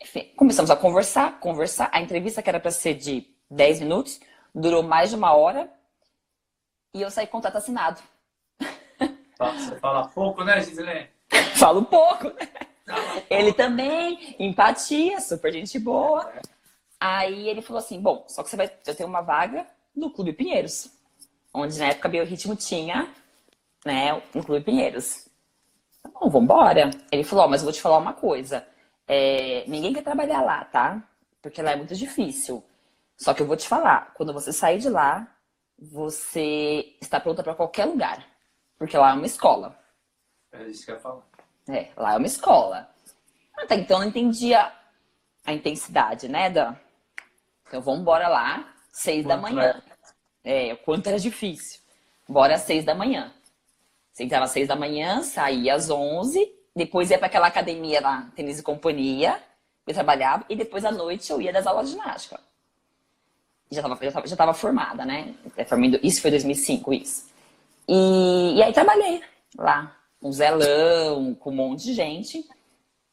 [0.02, 1.88] Enfim, começamos a conversar, conversar.
[1.92, 4.20] A entrevista que era para ser de 10 minutos,
[4.54, 5.70] durou mais de uma hora
[6.94, 8.00] e eu saí com contrato assinado.
[9.38, 11.08] Você fala pouco, né, Gislene?
[11.56, 12.48] Falo pouco, né?
[13.28, 16.32] Ele também, empatia, super gente boa.
[17.00, 20.90] Aí ele falou assim: bom, só que você vai ter uma vaga no Clube Pinheiros,
[21.52, 23.12] onde na época Biorritmo tinha
[23.84, 25.28] né, no Clube Pinheiros.
[26.02, 26.90] Tá bom, vambora.
[27.10, 28.66] Ele falou, oh, mas eu vou te falar uma coisa.
[29.06, 31.02] É, ninguém quer trabalhar lá, tá?
[31.40, 32.62] Porque lá é muito difícil.
[33.16, 35.26] Só que eu vou te falar, quando você sair de lá,
[35.78, 38.26] você está pronta para qualquer lugar.
[38.78, 39.78] Porque lá é uma escola.
[40.52, 41.22] É isso que eu ia falar.
[41.68, 42.88] É, lá é uma escola.
[43.56, 44.72] Até então eu não entendia
[45.44, 46.76] a intensidade, né, Dan?
[47.66, 49.82] Então vamos embora lá, seis quanto da manhã.
[50.44, 50.68] É?
[50.68, 51.80] é, o quanto era difícil.
[52.28, 53.32] Bora às seis da manhã.
[54.12, 58.58] Sentava às seis da manhã, saía às onze, depois ia para aquela academia lá, tênis
[58.58, 59.42] e companhia,
[59.86, 62.40] eu trabalhava, e depois à noite eu ia das aulas de ginástica.
[63.70, 65.34] Já estava já tava, já tava formada, né?
[66.02, 67.35] Isso foi 2005, isso.
[67.88, 69.22] E, e aí trabalhei
[69.56, 72.44] lá, um zelão, com um monte de gente.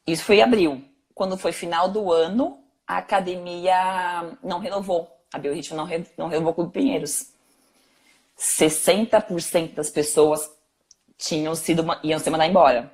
[0.05, 0.83] Isso foi em abril.
[1.13, 5.09] Quando foi final do ano, a academia não renovou.
[5.33, 7.31] A Biorritmo não, re, não renovou o Pinheiros.
[8.37, 10.51] 60% das pessoas
[11.17, 12.91] tinham sido, iam ser mandar embora.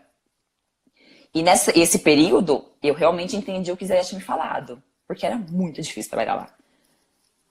[1.33, 4.81] E nesse esse período, eu realmente entendi o que Zé tinha me falado.
[5.07, 6.55] Porque era muito difícil trabalhar lá.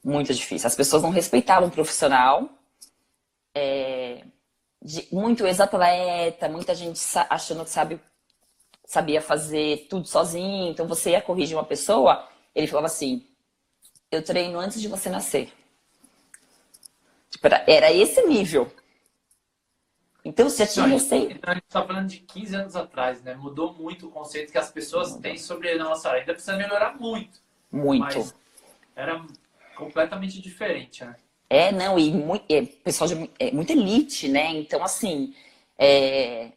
[0.05, 0.67] Muito difícil.
[0.67, 2.49] As pessoas não respeitavam o profissional.
[3.59, 4.25] É,
[4.81, 8.01] de, muito ex-atleta, muita gente achando que sabe,
[8.85, 10.71] sabia fazer tudo sozinho.
[10.71, 13.27] Então você ia corrigir uma pessoa, ele falava assim:
[14.11, 15.53] Eu treino antes de você nascer.
[17.31, 18.73] Tipo, era, esse nível.
[20.25, 21.31] Então você tinha receio.
[21.33, 23.35] Então a gente está falando de 15 anos atrás, né?
[23.35, 26.21] Mudou muito o conceito que as pessoas têm sobre a nossa área.
[26.21, 27.41] Ainda precisa melhorar muito.
[27.71, 28.35] Muito.
[28.95, 29.25] Era
[29.77, 31.17] completamente diferente, né?
[31.51, 34.53] É, não, e muito, é, pessoal de é, muita elite, né?
[34.53, 35.35] Então, assim,
[35.79, 36.53] é,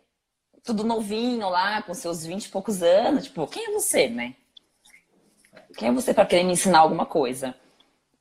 [0.63, 3.25] tudo novinho lá, com seus 20 e poucos anos.
[3.25, 4.35] Tipo, quem é você, né?
[5.77, 7.55] Quem é você para querer me ensinar alguma coisa?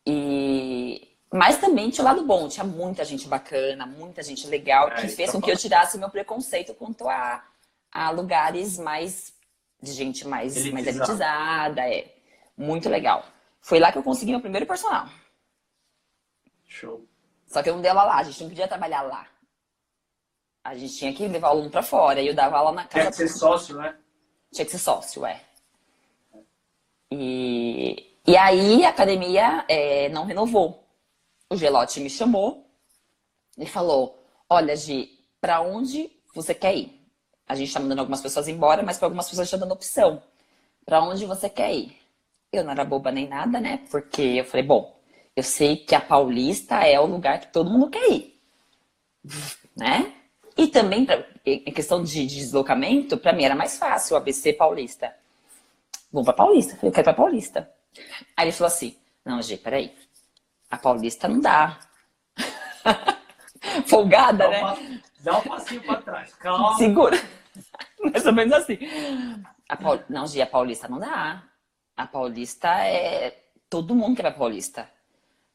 [0.07, 4.95] E mas também tinha o lado bom, tinha muita gente bacana, muita gente legal, é,
[4.97, 7.45] que fez com que eu tirasse meu preconceito quanto a,
[7.93, 9.33] a lugares mais
[9.81, 10.75] de gente mais elitizada.
[10.75, 12.13] mais elitizada, é
[12.57, 13.25] muito legal.
[13.61, 15.09] Foi lá que eu consegui meu primeiro personal.
[16.71, 17.05] Show.
[17.47, 19.27] Só que eu não dei aula lá, a gente não podia trabalhar lá.
[20.65, 22.21] A gente tinha que levar o aluno pra fora.
[22.23, 23.11] E eu dava aula na casa.
[23.11, 23.99] Tinha que ser sócio, né?
[24.53, 25.43] Tinha que ser sócio, é.
[27.11, 30.87] E, e aí a academia é, não renovou.
[31.51, 32.71] O Gelote me chamou
[33.59, 37.01] e falou: Olha, Gi, pra onde você quer ir?
[37.49, 39.75] A gente tá mandando algumas pessoas embora, mas para algumas pessoas a gente tá dando
[39.75, 40.23] opção.
[40.85, 41.97] Pra onde você quer ir?
[42.53, 43.85] Eu não era boba nem nada, né?
[43.91, 45.00] Porque eu falei: Bom,
[45.37, 48.41] eu sei que a Paulista é o lugar que todo mundo quer ir,
[49.77, 50.13] né?
[50.57, 54.53] E também, pra, em questão de, de deslocamento, para mim era mais fácil o ABC
[54.53, 55.15] Paulista.
[56.13, 56.79] Vou para Paulista.
[56.83, 57.71] Eu quero para Paulista.
[58.37, 59.95] Aí ele falou assim: Não, G, peraí.
[60.71, 61.79] A Paulista não dá.
[63.87, 64.65] Folgada, dá né?
[64.65, 66.35] Um, dá um passinho para trás.
[66.35, 66.77] Calma.
[66.77, 67.17] Segura.
[68.03, 68.79] Mais ou menos assim.
[69.69, 70.01] A Paul...
[70.09, 71.43] Não, G, a Paulista não dá.
[71.97, 73.45] A Paulista é.
[73.69, 74.91] Todo mundo quer pra Paulista.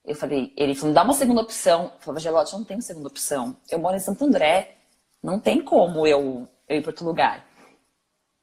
[0.05, 1.91] Eu falei, ele falou, dá uma segunda opção.
[1.95, 3.57] Eu falei, Gelote, não tem segunda opção.
[3.69, 4.77] Eu moro em Santo André,
[5.21, 7.43] não tem como eu, eu ir para outro lugar.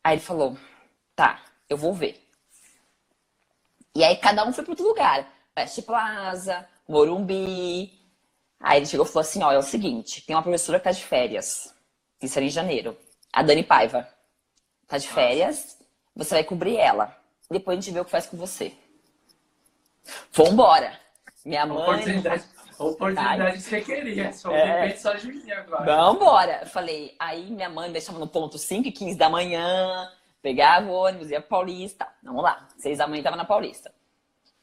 [0.03, 0.57] Aí ele falou,
[1.15, 2.21] tá, eu vou ver.
[3.95, 5.29] E aí cada um foi para outro lugar.
[5.57, 7.93] West Plaza, Morumbi.
[8.59, 10.93] Aí ele chegou e falou assim, ó, é o seguinte, tem uma professora que tá
[10.93, 11.73] de férias.
[12.21, 12.97] Isso era em janeiro.
[13.33, 14.09] A Dani Paiva.
[14.89, 15.79] Tá de férias,
[16.15, 17.17] você vai cobrir ela.
[17.51, 18.73] Depois a gente vê o que faz com você.
[20.33, 21.02] Vambora.
[21.45, 21.79] Minha mãe.
[21.79, 22.45] Oportunidade,
[22.79, 24.33] oportunidade que você queria.
[24.33, 24.95] Só é.
[24.97, 25.85] só Julinha agora.
[25.85, 26.61] Vambora.
[26.63, 30.89] Eu falei, aí minha mãe me deixava no ponto 5 e 15 da manhã, pegava
[30.89, 32.07] o ônibus, ia Paulista.
[32.23, 33.93] Vamos lá, 6 da manhã tava na Paulista.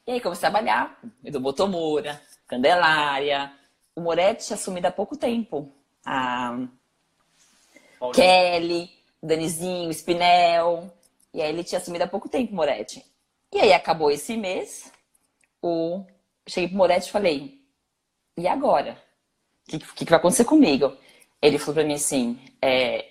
[0.06, 3.52] E aí comecei a trabalhar, do Botomura, Candelária.
[3.94, 5.70] O Moretti tinha assumido há pouco tempo.
[6.04, 6.58] A
[7.98, 8.22] Paulista.
[8.22, 8.90] Kelly,
[9.22, 10.90] Danizinho, Spinel.
[11.32, 13.04] E aí ele tinha assumido há pouco tempo, Moretti.
[13.52, 14.90] E aí acabou esse mês,
[15.60, 16.04] o
[16.48, 17.60] cheguei pro Moretti e falei,
[18.36, 19.00] e agora?
[19.66, 20.96] O que, que, que, vai acontecer comigo?
[21.40, 23.08] Ele falou pra mim assim, é,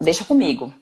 [0.00, 0.72] deixa comigo.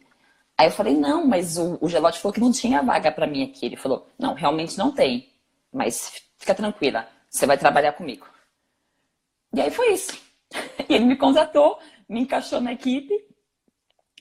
[0.57, 3.43] Aí eu falei, não, mas o, o Gelote falou que não tinha vaga para mim
[3.43, 3.67] aqui.
[3.67, 5.33] Ele falou, não, realmente não tem.
[5.73, 8.27] Mas fica tranquila, você vai trabalhar comigo.
[9.55, 10.21] E aí foi isso.
[10.89, 13.15] E ele me contratou, me encaixou na equipe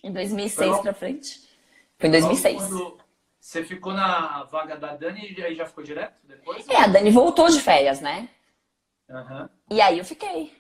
[0.01, 1.41] em 2006 para frente.
[1.97, 2.55] Foi em 2006.
[2.55, 3.00] Quando,
[3.41, 6.67] você ficou na vaga da Dani e aí já ficou direto depois?
[6.69, 8.29] É, a Dani voltou de férias, né?
[9.09, 9.49] Uhum.
[9.71, 10.55] E aí eu fiquei.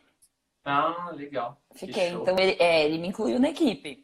[0.65, 1.61] Ah, legal.
[1.75, 2.09] Fiquei.
[2.09, 4.03] Então ele, é, ele me incluiu na equipe.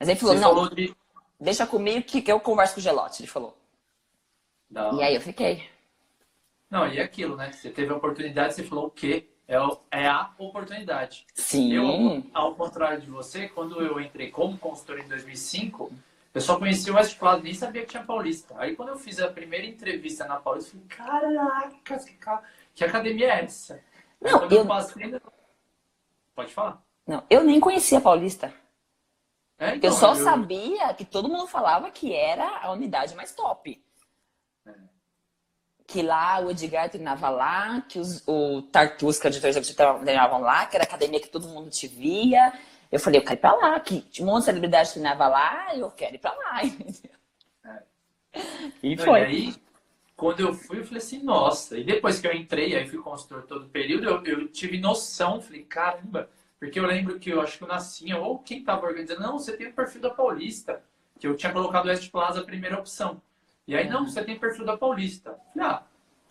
[0.00, 0.96] Mas ele falou, você não, falou de...
[1.38, 3.56] deixa comigo que, eu converso com o Gelote, ele falou.
[4.70, 4.98] Não.
[4.98, 5.68] E aí eu fiquei.
[6.70, 7.52] Não, e aquilo, né?
[7.52, 9.28] Você teve a oportunidade, você falou o quê?
[9.46, 9.56] é,
[9.90, 11.26] é a oportunidade.
[11.34, 11.72] Sim.
[11.72, 15.92] Eu, ao contrário de você, quando eu entrei como consultor em 2005,
[16.34, 18.54] eu só conhecia o West Plaza, nem sabia que tinha Paulista.
[18.56, 22.18] Aí quando eu fiz a primeira entrevista na Paulista, eu falei, caraca, que,
[22.74, 23.82] que academia é essa?
[24.20, 24.50] Não, eu...
[24.50, 25.20] eu passei...
[26.34, 26.82] Pode falar.
[27.06, 28.52] Não, eu nem conhecia Paulista.
[29.58, 30.24] É, então, eu só eu...
[30.24, 33.84] sabia que todo mundo falava que era a unidade mais top.
[34.66, 34.72] É.
[35.86, 40.00] Que lá o Edgar treinava lá, que os, o Tartus, que é o editor executivo,
[40.00, 42.52] treinavam lá, que era a academia que todo mundo te via.
[42.92, 45.90] Eu falei, eu quero ir pra lá, que um monte de celebridade treinava lá, eu
[45.90, 46.60] quero ir pra lá.
[48.34, 48.40] É.
[48.82, 49.20] E foi.
[49.20, 49.54] E aí,
[50.16, 51.78] quando eu fui, eu falei assim, nossa.
[51.78, 55.40] E depois que eu entrei, aí fui consultor todo o período, eu, eu tive noção,
[55.40, 56.28] falei, caramba
[56.62, 59.56] porque eu lembro que eu acho que o Nascinha, ou quem estava organizando, não, você
[59.56, 60.80] tem o perfil da Paulista,
[61.18, 63.20] que eu tinha colocado o West Plaza a primeira opção.
[63.66, 65.36] E aí, não, você tem perfil da Paulista.
[65.52, 65.82] Falei, ah,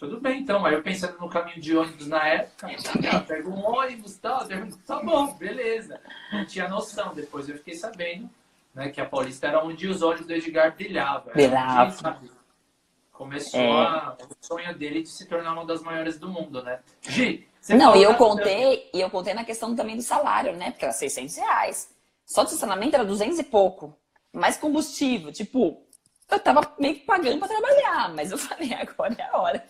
[0.02, 0.66] tudo bem então.
[0.66, 2.68] Aí eu pensando no caminho de ônibus na época,
[3.14, 4.48] ah, pego um ônibus e tal,
[4.88, 6.02] tá bom, beleza.
[6.34, 7.14] Não tinha noção.
[7.14, 8.28] Depois eu fiquei sabendo
[8.74, 11.32] né, que a Paulista era onde os olhos do Edgar brilhavam.
[11.32, 12.20] Brilhava.
[13.12, 13.72] Começou é.
[13.72, 16.80] a, o sonho dele de se tornar uma das maiores do mundo, né?
[17.04, 20.72] Gi, você não, e eu contei, e eu contei na questão também do salário, né?
[20.72, 21.94] Porque era 600 reais.
[22.26, 23.96] Só de estacionamento era 200 e pouco.
[24.34, 25.32] Mais combustível.
[25.32, 25.86] Tipo,
[26.28, 29.64] eu tava meio que pagando para trabalhar, mas eu falei, agora é a hora.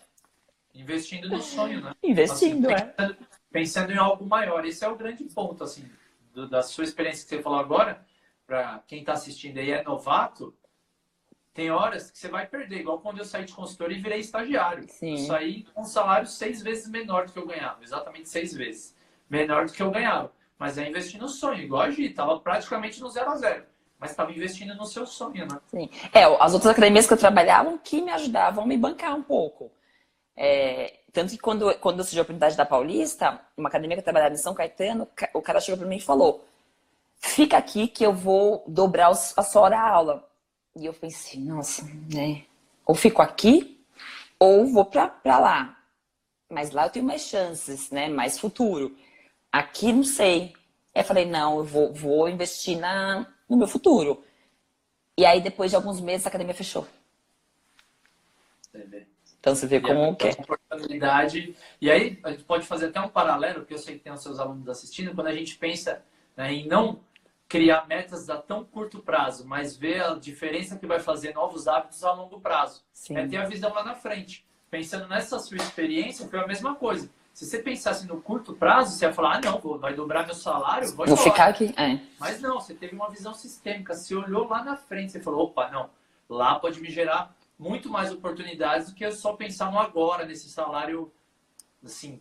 [0.73, 1.93] Investindo no sonho, né?
[2.01, 3.27] Investindo, assim, pensando, é.
[3.51, 4.65] Pensando em algo maior.
[4.65, 5.89] Esse é o grande ponto, assim,
[6.33, 8.05] do, da sua experiência que você falou agora,
[8.47, 10.55] para quem está assistindo aí é novato,
[11.53, 14.85] tem horas que você vai perder, igual quando eu saí de consultor e virei estagiário.
[14.87, 15.19] Sim.
[15.19, 18.95] Eu saí com um salário seis vezes menor do que eu ganhava, exatamente seis vezes
[19.29, 20.31] menor do que eu ganhava.
[20.57, 23.65] Mas é investir no sonho, igual a Gi, tava praticamente no zero a zero.
[23.97, 25.59] Mas estava investindo no seu sonho, né?
[25.67, 25.89] Sim.
[26.13, 29.71] É, as outras academias que eu trabalhava que me ajudavam a me bancar um pouco.
[30.35, 34.33] É, tanto que quando, quando surgiu a oportunidade da Paulista, uma academia que eu trabalhava
[34.33, 36.45] em São Caetano, o cara chegou para mim e falou:
[37.17, 40.27] fica aqui que eu vou dobrar a sua hora aula.
[40.75, 42.45] E eu pensei, nossa, né?
[42.85, 43.83] Ou fico aqui,
[44.39, 45.77] ou vou pra lá.
[46.49, 48.07] Mas lá eu tenho mais chances, né?
[48.07, 48.95] Mais futuro.
[49.51, 50.53] Aqui não sei.
[50.93, 54.23] Aí eu falei, não, eu vou, vou investir na, no meu futuro.
[55.17, 56.87] E aí, depois de alguns meses, a academia fechou.
[59.41, 60.31] Então você vê e como que é.
[60.31, 61.55] Oportunidade.
[61.81, 64.21] E aí, a gente pode fazer até um paralelo, porque eu sei que tem os
[64.21, 66.03] seus alunos assistindo, quando a gente pensa
[66.37, 66.99] né, em não
[67.49, 72.03] criar metas a tão curto prazo, mas ver a diferença que vai fazer novos hábitos
[72.03, 72.83] a longo prazo.
[72.93, 73.17] Sim.
[73.17, 74.45] É ter a visão lá na frente.
[74.69, 77.09] Pensando nessa sua experiência, foi a mesma coisa.
[77.33, 80.87] Se você pensasse no curto prazo, você ia falar, ah, não, vai dobrar meu salário,
[80.95, 81.73] vou, vou ficar aqui.
[81.75, 81.99] É.
[82.19, 83.95] Mas não, você teve uma visão sistêmica.
[83.95, 85.89] Você olhou lá na frente, você falou, opa, não,
[86.29, 90.49] lá pode me gerar muito mais oportunidades do que eu só pensar no agora, nesse
[90.49, 91.13] salário,
[91.85, 92.19] assim,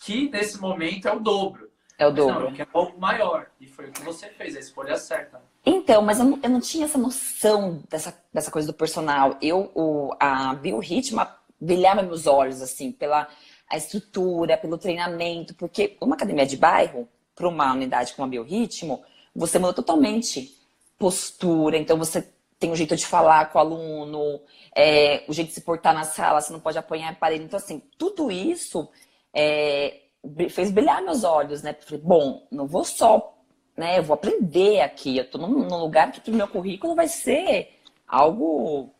[0.00, 1.70] que nesse momento é o dobro.
[1.96, 2.46] É o dobro.
[2.46, 3.46] Não, que é algo maior.
[3.60, 5.40] E foi o que você fez, a escolha certa.
[5.64, 9.38] Então, mas eu não, eu não tinha essa noção dessa, dessa coisa do personal.
[9.40, 11.24] Eu, o, a biorritmo
[11.60, 13.28] brilhava meus olhos, assim, pela
[13.70, 19.04] a estrutura, pelo treinamento, porque uma academia de bairro, para uma unidade com a biorritmo,
[19.34, 20.58] você muda totalmente
[20.98, 22.28] postura, então você
[22.62, 24.40] tem um jeito de falar com o aluno,
[24.72, 27.42] é, o jeito de se portar na sala, você não pode apanhar a parede.
[27.42, 28.88] Então, assim, tudo isso
[29.34, 30.02] é,
[30.48, 31.74] fez brilhar meus olhos, né?
[31.80, 33.36] Falei, bom, não vou só,
[33.76, 33.98] né?
[33.98, 35.16] Eu vou aprender aqui.
[35.16, 38.94] Eu tô num, num lugar que pro meu currículo vai ser algo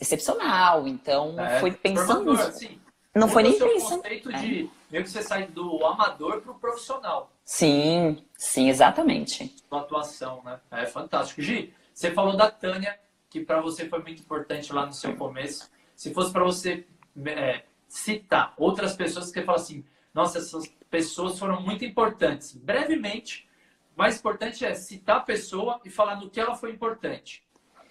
[0.00, 0.86] excepcional.
[0.86, 2.48] Então, é, foi pensando nisso.
[2.48, 2.80] Assim,
[3.16, 4.02] não foi nem pensando.
[4.02, 4.38] conceito é.
[4.38, 7.32] de meio que você sai do amador pro profissional.
[7.44, 9.56] Sim, sim, exatamente.
[9.68, 10.60] Sua atuação, né?
[10.70, 11.42] É fantástico.
[11.42, 15.70] Gi, você falou da Tânia, que para você foi muito importante lá no seu começo.
[15.94, 16.86] Se fosse para você
[17.24, 19.82] é, citar outras pessoas que falam assim,
[20.12, 22.52] nossa, essas pessoas foram muito importantes.
[22.54, 23.48] Brevemente,
[23.96, 27.42] o mais importante é citar a pessoa e falar no que ela foi importante.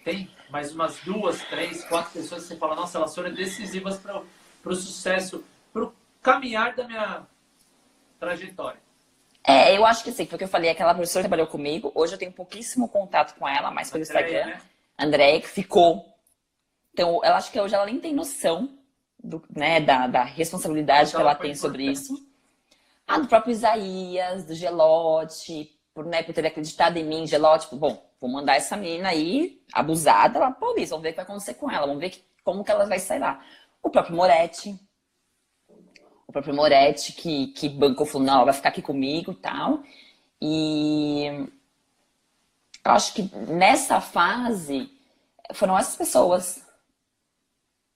[0.03, 4.21] Tem mais umas duas, três, quatro pessoas que você fala, nossa, elas foram decisivas para
[4.63, 7.25] o sucesso, para o caminhar da minha
[8.19, 8.79] trajetória.
[9.47, 12.13] É, eu acho que sim, foi o que eu falei, aquela professora trabalhou comigo, hoje
[12.13, 14.45] eu tenho pouquíssimo contato com ela, mais pelo Instagram.
[14.45, 14.61] Né?
[14.97, 16.03] Andréia, que ficou.
[16.93, 18.69] Então, eu acho que hoje ela nem tem noção
[19.23, 22.15] do, né, da, da responsabilidade que ela tem sobre isso.
[23.07, 27.75] Ah, do próprio Isaías, do Gelote, por, né, por ter acreditado em mim, Gelote, tipo,
[27.75, 31.25] bom, vou mandar essa menina aí, abusada, lá pra Paulista, vamos ver o que vai
[31.25, 33.39] acontecer com ela, vamos ver que, como que ela vai sair lá.
[33.83, 34.75] O próprio Moretti,
[36.27, 39.83] o próprio Moretti, que, que bancou, falou, não, vai ficar aqui comigo e tal.
[40.41, 41.47] E
[42.83, 44.89] eu acho que nessa fase
[45.53, 46.63] foram essas pessoas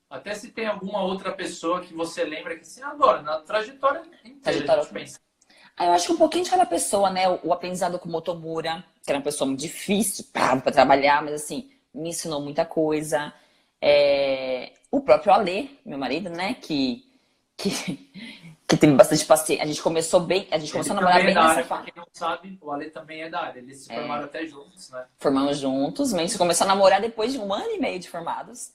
[0.10, 4.40] Até se tem alguma outra pessoa que você lembra que assim, agora, na trajetória inteira,
[4.42, 4.86] trajetória...
[4.86, 5.20] pensa.
[5.78, 7.30] Ah, eu acho que um pouquinho de cada pessoa, né?
[7.42, 11.72] O, aprendizado com o Motomura, que era uma pessoa muito difícil para trabalhar, mas assim,
[11.94, 13.34] me ensinou muita coisa.
[13.82, 14.74] É...
[14.92, 16.56] O próprio Alê, meu marido, né?
[16.56, 17.09] Que,
[17.60, 18.10] que,
[18.66, 19.64] que teve bastante paciência.
[19.64, 21.92] A gente começou bem, a gente começou a namorar é bem nessa fase.
[21.92, 23.60] Quem não sabe, o Ale também é da área.
[23.60, 23.96] Eles se é.
[23.96, 25.06] formaram até juntos, né?
[25.18, 28.10] Formamos juntos, mas a gente começou a namorar depois de um ano e meio de
[28.10, 28.72] formados.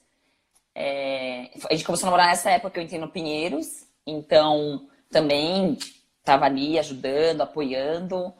[0.75, 1.49] É...
[1.69, 5.77] A gente começou a namorar nessa época que eu entrei no Pinheiros, então também
[6.19, 8.33] estava ali ajudando, apoiando.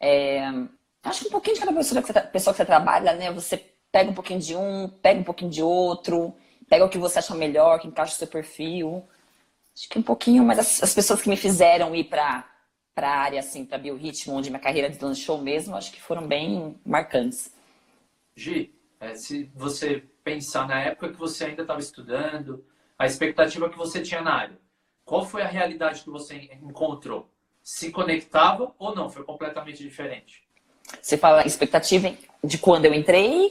[0.00, 0.42] É...
[1.04, 3.30] Acho que um pouquinho de cada pessoa que, você, pessoa que você trabalha, né?
[3.30, 6.34] Você pega um pouquinho de um, pega um pouquinho de outro,
[6.68, 9.06] pega o que você acha melhor, que encaixa no seu perfil.
[9.76, 12.48] Acho que um pouquinho, mas as, as pessoas que me fizeram ir para
[12.94, 16.78] para a área, assim, para biorritmo, onde minha carreira deslanchou mesmo, acho que foram bem
[16.84, 17.50] marcantes.
[18.36, 22.64] Gi, é, se você pensar na época que você ainda estava estudando,
[22.98, 24.58] a expectativa que você tinha na área,
[25.04, 27.28] qual foi a realidade que você encontrou?
[27.62, 29.08] Se conectava ou não?
[29.08, 30.42] Foi completamente diferente?
[31.00, 32.14] Você fala expectativa
[32.44, 33.50] de quando eu entrei?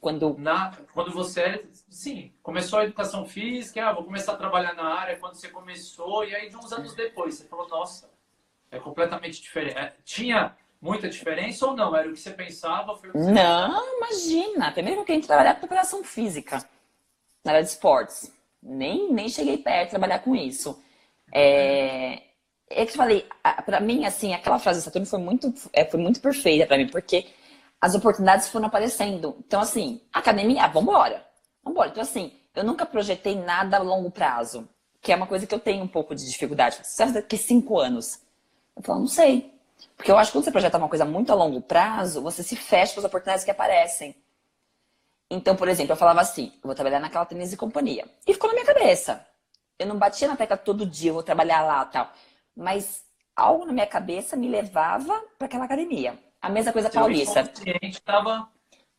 [0.00, 0.36] Quando...
[0.38, 5.18] Na, quando você, sim, começou a educação física, ah, vou começar a trabalhar na área,
[5.18, 8.08] quando você começou, e aí de uns anos depois, você falou, nossa,
[8.70, 9.76] é completamente diferente.
[9.76, 11.94] É, tinha muita diferença ou não?
[11.96, 12.96] Era o que você pensava?
[12.96, 13.96] Foi você não, pensava?
[13.96, 14.72] imagina.
[14.72, 16.64] Primeiro que eu entrei trabalhar com preparação física,
[17.44, 18.32] na área de esportes.
[18.62, 20.80] Nem, nem cheguei perto de trabalhar com isso.
[21.32, 22.22] É,
[22.70, 23.26] é que eu falei,
[23.64, 26.88] para mim, assim, aquela frase do Saturno foi muito, é, foi muito perfeita para mim,
[26.88, 27.26] porque
[27.80, 29.36] as oportunidades foram aparecendo.
[29.46, 31.24] Então, assim, academia, ah, vambora.
[31.62, 31.90] Vambora.
[31.90, 34.68] Então, assim, eu nunca projetei nada a longo prazo,
[35.00, 36.80] que é uma coisa que eu tenho um pouo de dificuldade.
[36.82, 38.20] Você daqui cinco anos?
[38.76, 39.54] Eu falo, não sei.
[39.96, 42.56] Porque eu acho que quando você projeta uma coisa muito a longo prazo, você se
[42.56, 44.14] fecha para as oportunidades que aparecem.
[45.30, 48.08] Então, por exemplo, eu falava assim, eu vou trabalhar naquela tênis e companhia.
[48.26, 49.24] E ficou na minha cabeça.
[49.78, 52.10] Eu não batia na tecla todo dia, eu vou trabalhar lá tal.
[52.56, 53.04] Mas
[53.36, 56.18] algo na minha cabeça me levava para aquela academia.
[56.40, 57.42] A mesma coisa Seu paulista.
[57.42, 58.48] O estava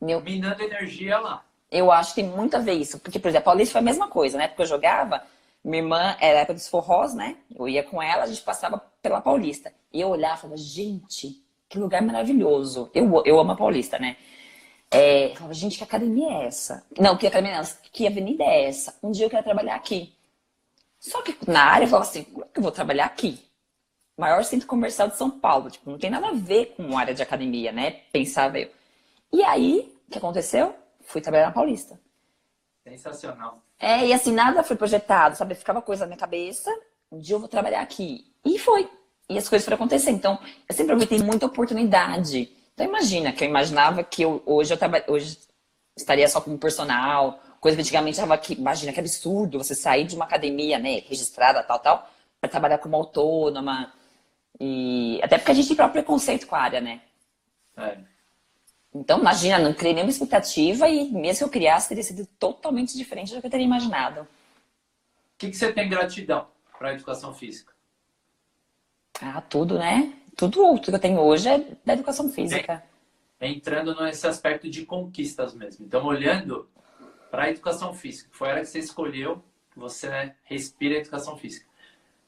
[0.01, 0.21] Meu...
[0.21, 1.43] minando energia lá.
[1.71, 2.99] Eu acho que tem muito a ver isso.
[2.99, 4.47] Porque, por exemplo, a Paulista foi a mesma coisa, né?
[4.47, 5.23] Porque eu jogava,
[5.63, 7.37] minha irmã era época dos forrós, né?
[7.55, 9.71] Eu ia com ela, a gente passava pela Paulista.
[9.93, 12.89] E eu olhava e falava, gente, que lugar maravilhoso.
[12.93, 14.17] Eu, eu amo a Paulista, né?
[14.91, 16.83] É, eu falava, gente, que academia é essa?
[16.99, 18.97] Não, que academia não, que avenida é essa?
[19.03, 20.15] Um dia eu quero trabalhar aqui.
[20.99, 23.39] Só que na área eu falava assim, como é que eu vou trabalhar aqui?
[24.19, 25.69] Maior centro comercial de São Paulo.
[25.69, 27.91] Tipo, não tem nada a ver com área de academia, né?
[28.11, 28.69] Pensava eu.
[29.31, 30.75] E aí, o que aconteceu?
[31.01, 31.99] Fui trabalhar na Paulista.
[32.83, 33.61] Sensacional.
[33.79, 35.55] É, e assim, nada foi projetado, sabe?
[35.55, 36.69] Ficava coisa na minha cabeça,
[37.11, 38.25] um dia eu vou trabalhar aqui.
[38.43, 38.89] E foi.
[39.29, 40.11] E as coisas foram acontecer.
[40.11, 42.51] Então, eu sempre aproveitei muita oportunidade.
[42.73, 45.03] Então, imagina que eu imaginava que eu, hoje eu traba...
[45.07, 45.37] hoje
[45.95, 50.15] estaria só como personal, coisa que antigamente eu que, imagina que absurdo você sair de
[50.15, 52.09] uma academia, né, registrada, tal, tal,
[52.39, 53.93] para trabalhar como autônoma.
[54.59, 57.01] E até porque a gente tem próprio preconceito com a área, né?
[57.77, 57.97] É.
[58.93, 63.33] Então, imagina, não criei nenhuma expectativa e mesmo que eu criasse, teria sido totalmente diferente
[63.33, 64.21] do que eu teria imaginado.
[64.21, 64.27] O
[65.37, 66.47] que, que você tem gratidão
[66.77, 67.71] para a educação física?
[69.21, 70.13] Ah, tudo, né?
[70.35, 72.83] Tudo, tudo que eu tenho hoje é da educação física.
[73.39, 75.85] Entrando nesse aspecto de conquistas mesmo.
[75.85, 76.69] Então, olhando
[77.29, 79.43] para a educação física, foi a área que você escolheu,
[79.75, 81.65] você respira a educação física.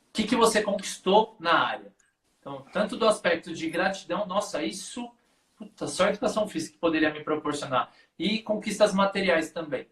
[0.10, 1.92] O que, que você conquistou na área?
[2.42, 5.10] Então, tanto do aspecto de gratidão, nossa, isso
[5.62, 7.92] Puta, só a educação física poderia me proporcionar.
[8.18, 9.88] E conquistas materiais também.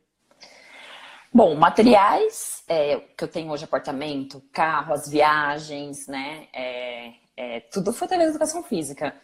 [1.32, 6.48] Bom, materiais é, que eu tenho hoje, apartamento, carro, as viagens, né?
[6.52, 9.16] É, é, tudo foi através da educação física.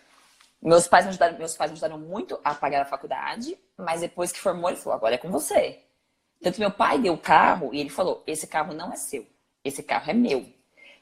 [0.61, 4.31] Meus pais, me ajudaram, meus pais me ajudaram muito a pagar a faculdade, mas depois
[4.31, 5.79] que formou, ele falou, agora é com você.
[6.43, 9.25] Tanto meu pai deu o carro e ele falou, esse carro não é seu,
[9.63, 10.45] esse carro é meu.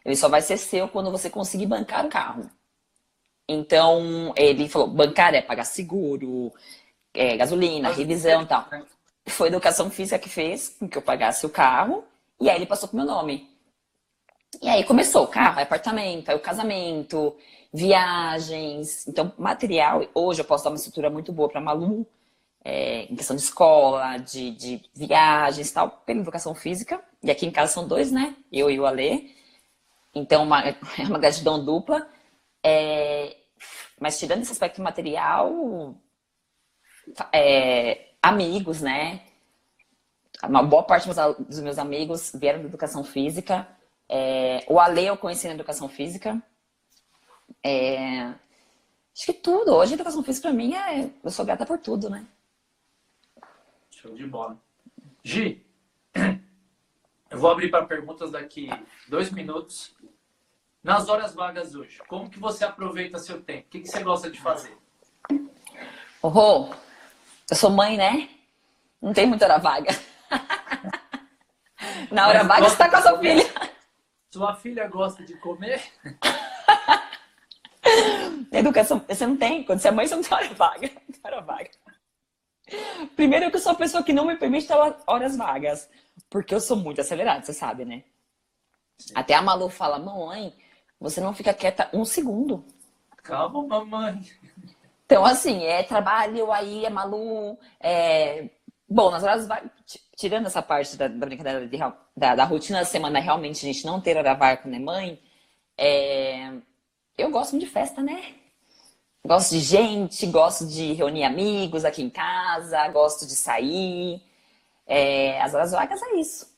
[0.06, 2.50] Ele só vai ser seu quando você conseguir bancar o carro.
[3.48, 6.52] Então, ele falou, bancária é pagar seguro,
[7.14, 8.68] é, gasolina, revisão e tal.
[9.28, 12.04] Foi a educação física que fez com que eu pagasse o carro,
[12.40, 13.50] e aí ele passou pro meu nome.
[14.62, 17.36] E aí começou, carro, apartamento, aí o casamento,
[17.74, 19.08] viagens.
[19.08, 22.06] Então, material, hoje eu posso dar uma estrutura muito boa para Malu,
[22.64, 27.04] é, em questão de escola, de, de viagens e tal, pela educação física.
[27.22, 28.36] E aqui em casa são dois, né?
[28.52, 29.30] Eu e o Alê.
[30.14, 30.76] Então, uma, é
[31.08, 32.08] uma gratidão dupla.
[32.64, 33.38] É,
[34.00, 35.96] mas tirando esse aspecto material,
[37.32, 39.22] é, amigos, né?
[40.44, 43.68] Uma boa parte dos meus amigos vieram da educação física.
[44.10, 46.42] É, o Ale eu conheci na educação física.
[47.64, 49.74] É, acho que tudo.
[49.74, 51.10] Hoje a educação física para mim é.
[51.24, 52.26] Eu sou grata por tudo, né?
[53.90, 54.58] Show de bola.
[55.24, 55.63] Gi,
[57.34, 58.70] Eu vou abrir para perguntas daqui
[59.08, 59.96] dois minutos.
[60.84, 63.66] Nas horas vagas hoje, como que você aproveita seu tempo?
[63.66, 64.78] O que, que você gosta de fazer?
[66.22, 66.70] Oh,
[67.50, 68.30] eu sou mãe, né?
[69.02, 69.90] Não tem muita hora vaga.
[72.12, 73.54] Na hora Mas vaga você está com a sua filha.
[74.32, 75.82] Sua filha gosta de comer?
[78.52, 79.64] Educação, você não tem.
[79.64, 80.88] Quando você é mãe, você não tem hora vaga.
[80.88, 81.72] Não tem hora vaga.
[83.16, 84.76] Primeiro que eu sou a pessoa que não me permite ter
[85.08, 85.90] horas vagas.
[86.30, 88.04] Porque eu sou muito acelerada, você sabe, né?
[88.98, 89.14] Sim.
[89.16, 90.54] Até a Malu fala, mamãe,
[91.00, 92.66] você não fica quieta um segundo.
[93.18, 94.22] Calma, mamãe.
[95.06, 97.58] Então, assim, é trabalho, aí é Malu.
[97.80, 98.50] É...
[98.88, 99.72] Bom, nas horas vagas,
[100.16, 101.78] tirando essa parte da, da brincadeira de,
[102.16, 105.20] da, da, rotina da semana, realmente a gente não ter hora vaga quando é mãe,
[105.78, 106.52] é...
[107.18, 108.36] eu gosto muito de festa, né?
[109.26, 114.22] Gosto de gente, gosto de reunir amigos aqui em casa, gosto de sair.
[114.86, 116.54] É, as horas vagas é isso.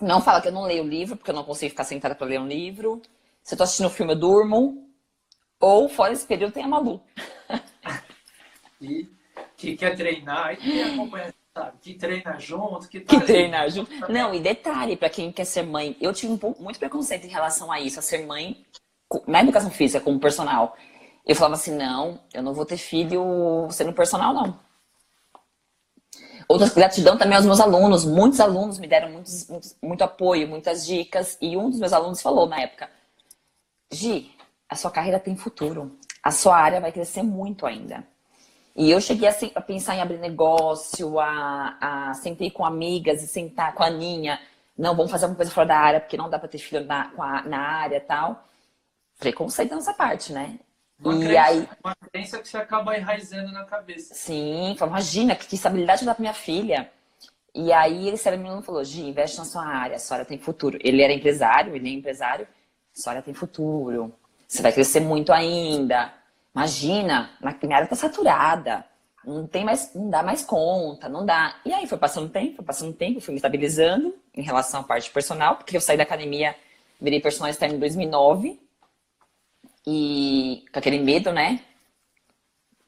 [0.00, 2.38] Não fala que eu não leio livro, porque eu não consigo ficar sentada para ler
[2.38, 3.02] um livro.
[3.42, 4.88] Se eu tô assistindo um filme, eu durmo.
[5.58, 7.02] Ou, fora esse período, tem a Malu.
[8.80, 9.08] e
[9.56, 11.78] que quer treinar, e que acompanha, sabe?
[11.80, 13.90] Que treina junto, que, que treina junto.
[14.12, 17.30] Não, e detalhe, para quem quer ser mãe, eu tive um pouco, muito preconceito em
[17.30, 18.64] relação a isso, a ser mãe
[19.26, 20.76] na educação física, como personal.
[21.26, 24.58] Eu falava assim, não, eu não vou ter filho sendo personal, não.
[26.48, 28.04] Outras gratidão também aos meus alunos.
[28.04, 31.36] Muitos alunos me deram muitos, muitos, muito apoio, muitas dicas.
[31.40, 32.88] E um dos meus alunos falou na época:
[33.92, 34.30] Gi,
[34.68, 35.98] a sua carreira tem futuro.
[36.22, 38.06] A sua área vai crescer muito ainda.
[38.76, 43.26] E eu cheguei a, a pensar em abrir negócio, a, a sentar com amigas e
[43.26, 44.38] sentar com a Aninha.
[44.78, 47.10] Não, vamos fazer alguma coisa fora da área, porque não dá para ter filho na,
[47.18, 48.44] a, na área tal.
[49.18, 50.58] Preconceito nessa parte, né?
[50.98, 51.68] Uma, e crença, aí...
[51.84, 54.14] uma crença que você acaba enraizando na cabeça.
[54.14, 56.90] Sim, imagina que estabilidade dá pra minha filha.
[57.54, 60.78] E aí ele sério menino falou, Gi, investe na sua área, a senhora tem futuro.
[60.82, 62.46] Ele era empresário, ele é empresário,
[62.94, 64.14] a senhora tem futuro.
[64.46, 66.12] Você vai crescer muito ainda.
[66.54, 68.84] Imagina, na minha área tá saturada.
[69.24, 71.56] Não tem mais, não dá mais conta, não dá.
[71.64, 75.10] E aí foi passando tempo, foi passando tempo, fui me estabilizando em relação à parte
[75.10, 76.54] personal, porque eu saí da academia,
[77.00, 78.65] virei personal externo em 2009
[79.86, 81.64] e com aquele medo, né?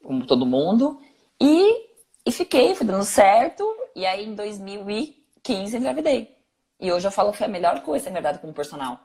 [0.03, 0.99] Como todo mundo.
[1.39, 1.89] E,
[2.25, 3.65] e fiquei, foi dando certo.
[3.95, 6.35] E aí em 2015 engravidei.
[6.79, 8.99] E hoje eu falo que foi a melhor coisa ter engravidado como personal.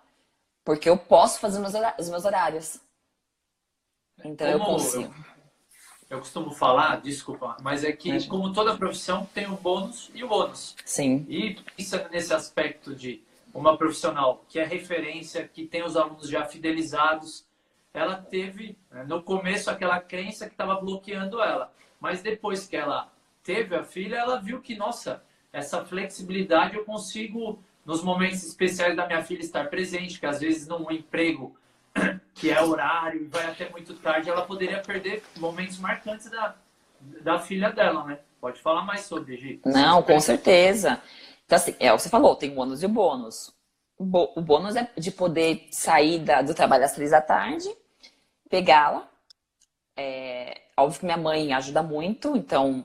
[0.64, 1.61] Porque eu posso fazer
[1.99, 2.80] os meus horários.
[4.24, 5.14] Então como eu consigo.
[6.09, 8.30] Eu, eu, costumo falar, desculpa, mas é que Imagina.
[8.30, 10.76] como toda profissão tem o bônus e o ônus.
[10.84, 11.26] Sim.
[11.28, 13.22] E pensa nesse aspecto de
[13.53, 17.43] uma profissional que é referência, que tem os alunos já fidelizados,
[17.95, 23.09] ela teve né, no começo aquela crença que estava bloqueando ela, mas depois que ela
[23.45, 25.22] teve a filha, ela viu que nossa,
[25.53, 30.66] essa flexibilidade eu consigo nos momentos especiais da minha filha estar presente, que às vezes
[30.66, 31.57] num emprego
[32.34, 36.57] que é horário e vai até muito tarde, ela poderia perder momentos marcantes da,
[37.22, 38.18] da filha dela, né?
[38.40, 39.61] Pode falar mais sobre, Gi.
[39.64, 41.01] Não, com certeza.
[41.47, 43.55] Então, assim, é o que você falou, tem o ônus e o bônus.
[43.97, 44.05] O
[44.40, 47.68] bônus é de poder sair da, do trabalho às três da tarde
[48.55, 49.09] pegá-la.
[49.96, 52.84] É, óbvio que minha mãe ajuda muito, então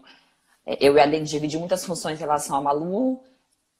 [0.65, 3.23] é, eu e a Lene dividir muitas funções em relação a Malu.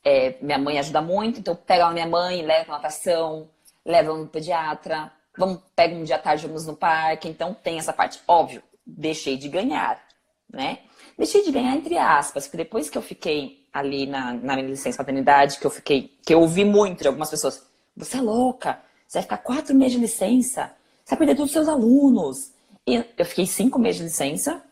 [0.03, 3.49] É, minha mãe ajuda muito, então pega a minha mãe, leva pra natação,
[3.83, 7.27] leva no pediatra, vamos, pega um dia à tarde, vamos no parque.
[7.27, 8.21] Então tem essa parte.
[8.27, 9.99] Óbvio, deixei de ganhar,
[10.47, 10.79] né?
[11.17, 14.99] Deixei de ganhar entre aspas, porque depois que eu fiquei ali na, na minha licença
[14.99, 17.67] paternidade, que eu fiquei, que eu ouvi muito de algumas pessoas,
[17.97, 20.71] você é louca, você vai ficar quatro meses de licença,
[21.09, 22.53] você vai perder todos os seus alunos.
[22.85, 24.63] E eu fiquei cinco meses de licença,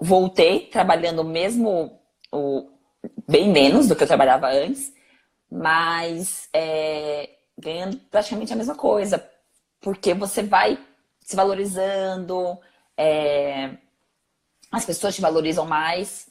[0.00, 2.00] voltei trabalhando mesmo
[2.32, 2.68] o,
[3.28, 4.92] bem menos do que eu trabalhava antes,
[5.50, 9.24] mas é, ganhando praticamente a mesma coisa,
[9.80, 10.76] porque você vai
[11.20, 12.58] se valorizando,
[12.96, 13.76] é,
[14.72, 16.28] as pessoas te valorizam mais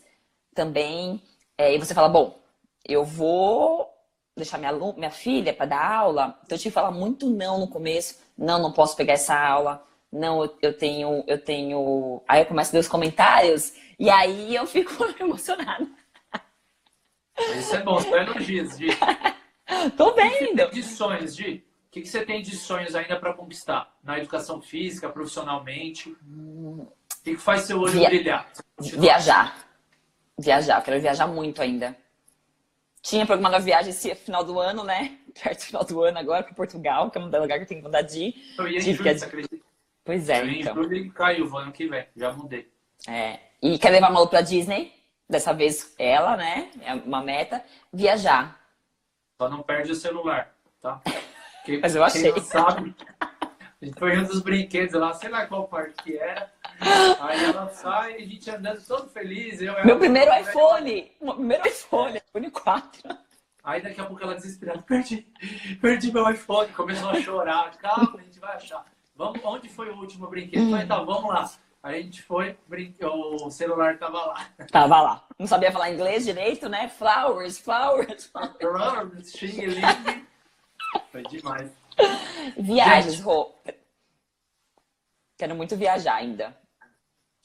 [0.54, 1.22] também,
[1.58, 2.38] é, e você fala, bom,
[2.84, 3.90] eu vou
[4.36, 7.68] deixar minha, minha filha para dar aula, então eu tive que falar muito não no
[7.68, 12.22] começo, não, não posso pegar essa aula, não, eu, tenho, eu tenho.
[12.28, 15.88] Aí eu começo a ver os comentários e aí eu fico emocionada.
[17.58, 18.88] Isso é bom, são elogios, Gi.
[19.98, 20.32] Tô vendo.
[20.32, 21.66] O que você tem de sonhos, Gi?
[21.88, 23.94] O que você tem de sonhos ainda para conquistar?
[24.04, 26.16] Na educação física, profissionalmente?
[26.26, 26.88] O
[27.24, 28.08] que faz seu olho Via...
[28.08, 28.50] brilhar?
[28.80, 29.66] Viajar.
[30.38, 31.98] Viajar, eu quero viajar muito ainda.
[33.06, 35.20] Tinha programado a viagem esse final do ano, né?
[35.40, 37.84] perto do final do ano agora para Portugal, que é um lugar que eu tenho
[37.84, 38.36] vontade de ir.
[38.58, 39.66] Eu ia em julho, você acredita?
[40.04, 40.84] Pois é, eu então.
[40.92, 42.68] em e caiu o ano que vem, já mudei.
[43.08, 43.40] É.
[43.62, 44.92] E quer levar a Malu pra Disney?
[45.30, 46.72] Dessa vez ela, né?
[46.82, 47.64] É uma meta.
[47.94, 48.60] Viajar.
[49.40, 51.00] Só não perde o celular, tá?
[51.64, 52.32] Quem, Mas eu achei.
[52.32, 52.96] Quem não sabe,
[53.82, 56.52] a gente foi um dos brinquedos lá, sei lá qual parte que era.
[57.56, 59.62] Ela sai, a gente andando todo feliz.
[59.62, 61.12] Eu, Meu primeiro iPhone!
[61.22, 63.18] Meu primeiro iPhone, iPhone 4.
[63.64, 65.28] Aí daqui a pouco ela desesperada, perdi,
[65.82, 67.76] perdi meu iPhone, começou a chorar.
[67.78, 68.86] Calma, a gente vai achar.
[69.16, 70.70] Vamos, onde foi o último brinquedo?
[70.70, 71.50] Falei, tá, vamos lá.
[71.82, 72.58] Aí a gente foi,
[73.02, 74.50] o celular tava lá.
[74.72, 75.28] Tava lá.
[75.38, 76.90] Não sabia falar inglês direito, né?
[76.90, 78.26] Flowers, flowers.
[78.60, 79.34] Flowers,
[81.12, 81.72] Foi demais.
[82.58, 83.54] Viagens, Rô.
[85.38, 86.58] Quero muito viajar ainda.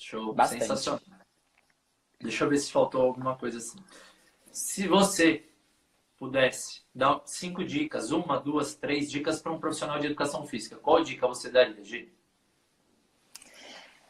[0.00, 0.62] Show, Bastante.
[0.62, 1.00] sensacional.
[2.20, 3.78] Deixa eu ver se faltou alguma coisa assim.
[4.50, 5.44] Se você
[6.18, 11.04] pudesse dar cinco dicas, uma, duas, três dicas para um profissional de educação física, qual
[11.04, 12.10] dica você daria, Gi?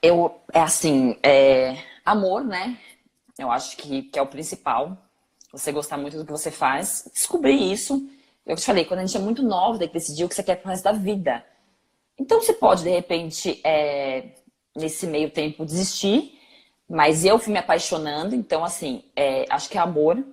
[0.01, 2.79] Eu, é assim, é, amor, né?
[3.37, 4.97] Eu acho que, que é o principal.
[5.53, 7.11] Você gostar muito do que você faz.
[7.13, 8.09] Descobrir isso.
[8.47, 10.43] Eu te falei, quando a gente é muito nova, tem que decidir o que você
[10.43, 11.45] quer pro resto da vida.
[12.17, 14.35] Então você pode, de repente, é,
[14.77, 16.39] nesse meio tempo, desistir.
[16.89, 20.25] Mas eu fui me apaixonando, então, assim, é, acho que é amor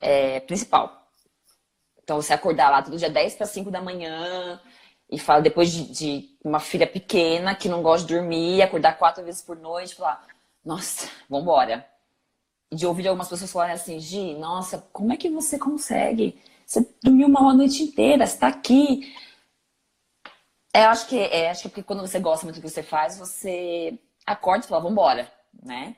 [0.00, 1.08] é principal.
[2.02, 4.60] Então, você acordar lá todo dia 10 para 5 da manhã
[5.10, 9.24] e fala depois de, de, uma filha pequena que não gosta de dormir, acordar quatro
[9.24, 10.24] vezes por noite, falar,
[10.64, 11.84] nossa, vambora.
[12.70, 16.40] E de ouvir algumas pessoas falarem assim, Gi, nossa, como é que você consegue?
[16.64, 19.12] Você dormiu mal a noite inteira, você tá aqui.
[20.76, 23.16] É, acho que é, acho que porque quando você gosta muito do que você faz,
[23.18, 25.96] você acorda e fala, vambora, né?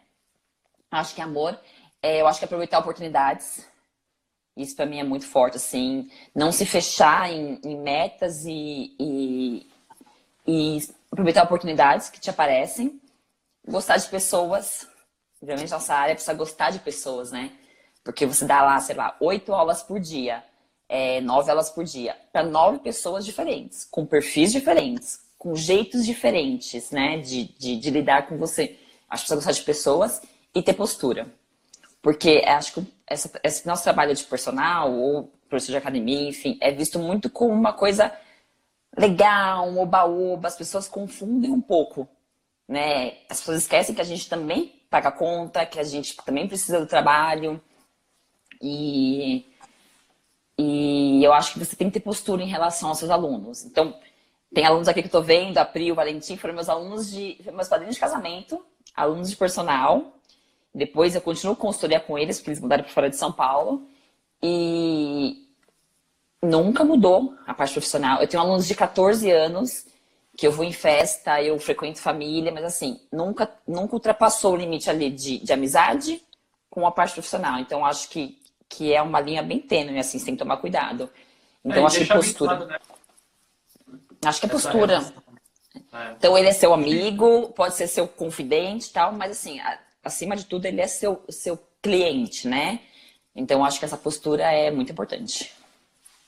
[0.89, 1.61] Acho que amor,
[2.01, 3.67] é, eu acho que aproveitar oportunidades.
[4.57, 9.69] Isso para mim é muito forte, assim, não se fechar em, em metas e, e,
[10.47, 10.79] e,
[11.11, 13.03] aproveitar oportunidades que te aparecem.
[13.67, 14.87] Gostar de pessoas,
[15.43, 17.51] obviamente nossa área precisa gostar de pessoas, né?
[18.05, 20.45] Porque você dá lá, sei lá, oito aulas por dia,
[20.89, 26.91] é, nove aulas por dia, para nove pessoas diferentes, com perfis diferentes, com jeitos diferentes,
[26.91, 28.77] né, de, de, de lidar com você.
[29.09, 30.23] Acho que precisa gostar de pessoas
[30.55, 31.27] e ter postura.
[32.01, 36.71] Porque acho que essa, esse nosso trabalho de personal ou professor de academia, enfim, é
[36.71, 38.13] visto muito como uma coisa
[38.97, 40.49] legal, um oba-oba.
[40.49, 42.09] As pessoas confundem um pouco,
[42.67, 43.19] né?
[43.29, 46.87] As pessoas esquecem que a gente também paga conta, que a gente também precisa do
[46.87, 47.61] trabalho.
[48.61, 49.47] E,
[50.59, 53.65] e eu acho que você tem que ter postura em relação aos seus alunos.
[53.65, 53.95] Então,
[54.53, 57.39] tem alunos aqui que eu tô vendo, a Pri, o Valentim, foram meus alunos de.
[57.53, 60.15] meus padrinhos de casamento, alunos de personal.
[60.75, 63.87] Depois eu continuo consultoria com eles, porque eles mudaram para fora de São Paulo.
[64.43, 65.47] E
[66.43, 68.21] nunca mudou a parte profissional.
[68.21, 69.87] Eu tenho alunos de 14 anos
[70.37, 74.89] que eu vou em festa, eu frequento família, mas assim, nunca, nunca ultrapassou o limite
[74.89, 76.23] ali de, de amizade
[76.71, 77.59] com a parte profissional.
[77.59, 78.39] Então, acho que,
[78.69, 81.11] que é uma linha bem tênue, assim, você tem que tomar cuidado.
[81.65, 82.57] Então, é, acho que postura.
[82.57, 82.79] Claro, né?
[84.25, 85.15] Acho que é postura.
[85.93, 86.13] É.
[86.17, 89.61] Então, ele é seu amigo, pode ser seu confidente e tal, mas assim,
[90.03, 92.81] acima de tudo, ele é seu, seu cliente, né?
[93.35, 95.53] Então, acho que essa postura é muito importante.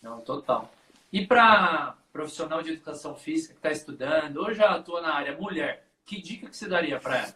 [0.03, 0.71] Não, total.
[1.13, 5.85] E para profissional de educação física que está estudando, ou já atua na área mulher,
[6.05, 7.35] que dica que você daria para ela?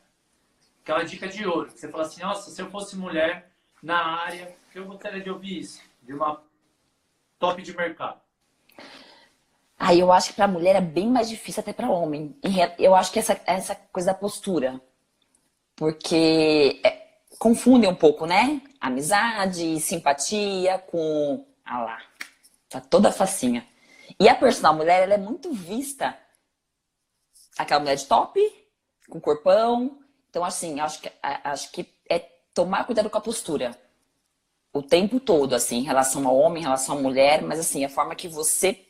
[0.83, 3.51] Aquela dica de ouro, que você fala assim, nossa, se eu fosse mulher
[3.83, 6.43] na área, eu gostaria de ouvir isso, de uma
[7.39, 8.21] top de mercado.
[9.79, 12.37] Aí eu acho que para mulher é bem mais difícil até para homem.
[12.79, 14.81] Eu acho que essa, essa coisa da postura
[15.77, 17.09] porque é,
[17.39, 18.61] confundem um pouco, né?
[18.81, 21.47] Amizade, simpatia com.
[21.65, 22.03] Ah lá,
[22.69, 23.67] tá toda facinha.
[24.19, 26.17] E a personal mulher, ela é muito vista.
[27.59, 28.41] Aquela mulher de top,
[29.09, 29.99] com corpão.
[30.31, 32.19] Então, assim, acho que, acho que é
[32.53, 33.77] tomar cuidado com a postura.
[34.75, 37.89] O tempo todo, assim, em relação ao homem, em relação à mulher, mas assim, a
[37.89, 38.85] forma que você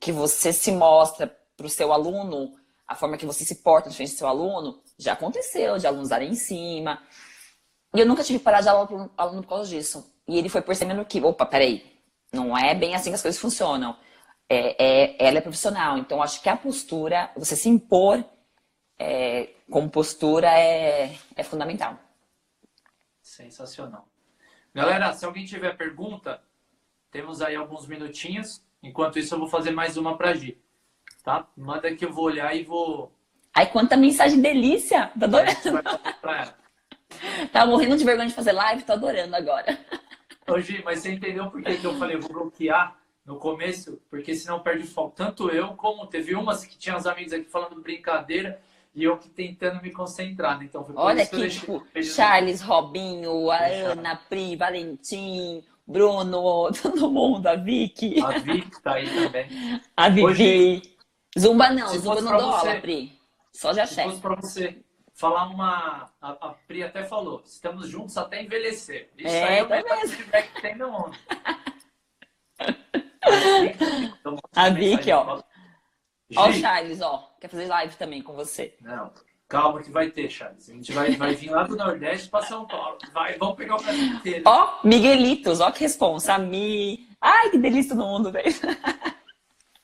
[0.00, 1.26] que você se mostra
[1.56, 2.54] para o seu aluno,
[2.86, 6.30] a forma que você se porta frente do seu aluno, já aconteceu de alunos darem
[6.30, 7.02] em cima.
[7.94, 10.12] E eu nunca tive que parar de aula para aluno por causa disso.
[10.28, 11.84] E ele foi percebendo que, opa, peraí,
[12.32, 13.96] não é bem assim que as coisas funcionam.
[14.48, 18.24] É, é, ela é profissional, então acho que a postura, você se impor
[18.98, 21.98] é, como postura é, é fundamental.
[23.20, 24.06] Sensacional.
[24.76, 26.38] Galera, se alguém tiver pergunta,
[27.10, 28.62] temos aí alguns minutinhos.
[28.82, 30.60] Enquanto isso, eu vou fazer mais uma para Gi.
[31.24, 31.48] Tá?
[31.56, 33.10] Manda que eu vou olhar e vou
[33.54, 35.10] Ai, quanta mensagem delícia!
[35.18, 35.82] Tô adorando.
[37.50, 39.78] Tava morrendo de vergonha de fazer live, tô adorando agora.
[40.46, 43.98] Hoje, mas você entendeu por que, que eu falei vou bloquear no começo?
[44.10, 45.16] Porque senão perde foco.
[45.16, 48.60] Tanto eu como teve umas que tinha os amigos aqui falando brincadeira
[48.96, 50.58] e eu que tentando me concentrar.
[50.58, 50.64] Né?
[50.64, 58.18] Então, Olha aqui, tipo, Charles, Robinho, a Ana, Pri, Valentim, Bruno, todo mundo, a Vicky.
[58.20, 59.82] A Vicky tá aí também.
[59.94, 60.24] A Vivi.
[60.24, 60.82] Hoje,
[61.38, 63.12] Zumba não, se Zumba não dou aula, Pri.
[63.52, 64.04] Só de se axé.
[64.04, 64.78] fosse pra você
[65.14, 66.10] falar uma.
[66.20, 69.10] A, a Pri até falou, estamos juntos até envelhecer.
[69.18, 70.08] Isso É, aí é o tá mesmo.
[70.16, 71.16] feedback que tem no mundo.
[74.54, 75.42] A Vicky, ó.
[76.34, 77.30] Ó o Charles, ó.
[77.40, 78.76] Quer fazer live também com você.
[78.80, 79.12] Não,
[79.48, 80.68] calma que vai ter, Charles.
[80.68, 82.98] A gente vai, vai vir lá do Nordeste pra São Paulo.
[83.12, 84.42] Vai, vamos pegar o Brasil inteiro.
[84.46, 86.34] Ó, Miguelitos, ó que responsa.
[86.34, 87.08] A Mi.
[87.20, 88.52] Ai, que delícia no mundo, velho.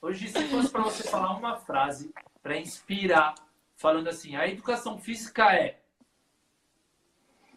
[0.00, 2.12] Hoje, se fosse para você falar uma frase
[2.42, 3.34] para inspirar,
[3.76, 5.78] falando assim, a educação física é.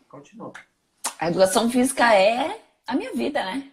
[0.08, 0.54] Continua.
[1.18, 3.72] A educação física é a minha vida, né?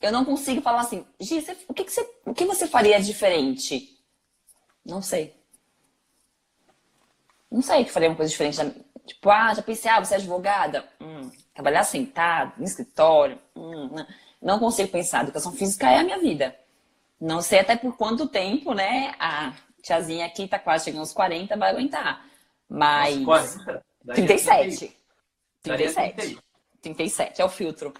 [0.00, 3.00] Eu não consigo falar assim, Gi, você- o, que, que você, o que você faria
[3.00, 3.98] diferente?
[4.84, 5.34] Não sei.
[7.50, 8.58] Não sei que faria uma coisa diferente.
[9.06, 10.86] Tipo, ah, já pensei, ah, você é advogada?
[11.00, 13.38] Hum, trabalhar sentado, no escritório?
[13.54, 14.06] Hum, não.
[14.42, 15.20] não consigo pensar.
[15.20, 16.56] A educação física é a minha vida.
[17.20, 19.14] Não sei até por quanto tempo, né?
[19.18, 22.26] A tiazinha aqui tá quase chegando aos 40, vai aguentar.
[22.68, 23.16] Mas.
[23.18, 23.84] Nossa, 40?
[24.04, 24.96] Daí é 37.
[25.64, 26.14] Daí é 37.
[26.16, 26.42] 31.
[26.82, 27.94] 37 é o filtro.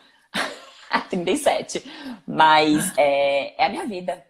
[1.10, 1.82] 37.
[2.26, 4.24] Mas é, é a minha vida.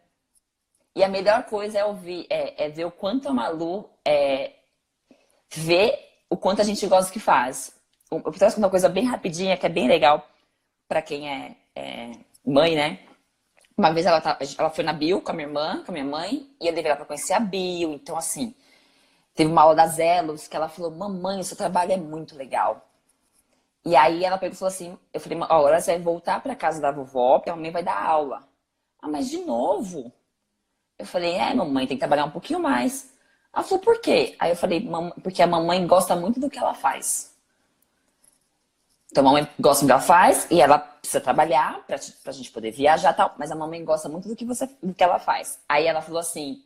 [0.95, 4.53] E a melhor coisa é ouvir, é, é ver o quanto a Malu é,
[5.55, 5.99] vê
[6.31, 7.75] o quanto a gente gosta do que faz.
[8.11, 10.27] Eu trazer uma coisa bem rapidinha, que é bem legal
[10.89, 12.13] para quem é, é
[12.45, 13.01] mãe, né?
[13.77, 16.05] Uma vez ela, tá- ela foi na Bio com a minha irmã, com a minha
[16.05, 17.93] mãe, e eu levei ela para conhecer a Bio.
[17.93, 18.55] Então, assim,
[19.35, 22.86] teve uma aula das Elos que ela falou: Mamãe, o seu trabalho é muito legal.
[23.87, 26.57] E aí ela pegou e falou assim: Eu falei, ó, agora você vai voltar para
[26.57, 28.45] casa da vovó, porque a mamãe vai dar aula.
[29.01, 30.12] Ah, mas de novo?
[30.99, 33.12] Eu falei: É, mamãe, tem que trabalhar um pouquinho mais.
[33.55, 34.37] Ela falou: Por quê?
[34.41, 37.34] Aí eu falei: "Mam- Porque a mamãe gosta muito do que ela faz.
[39.11, 42.51] Então a mamãe gosta do que ela faz e ela precisa trabalhar pra, pra gente
[42.51, 45.18] poder viajar e tal, mas a mamãe gosta muito do que, você, do que ela
[45.18, 45.61] faz.
[45.68, 46.62] Aí ela falou assim: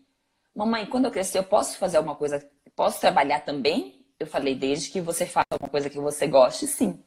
[0.54, 2.44] Mamãe, quando eu crescer, eu posso fazer alguma coisa,
[2.76, 4.04] posso trabalhar também?
[4.18, 7.02] Eu falei: Desde que você faça alguma coisa que você goste, sim.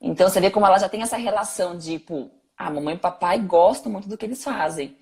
[0.00, 3.00] Então você vê como ela já tem essa relação de, tipo, a mamãe e o
[3.00, 4.96] papai gostam muito do que eles fazem.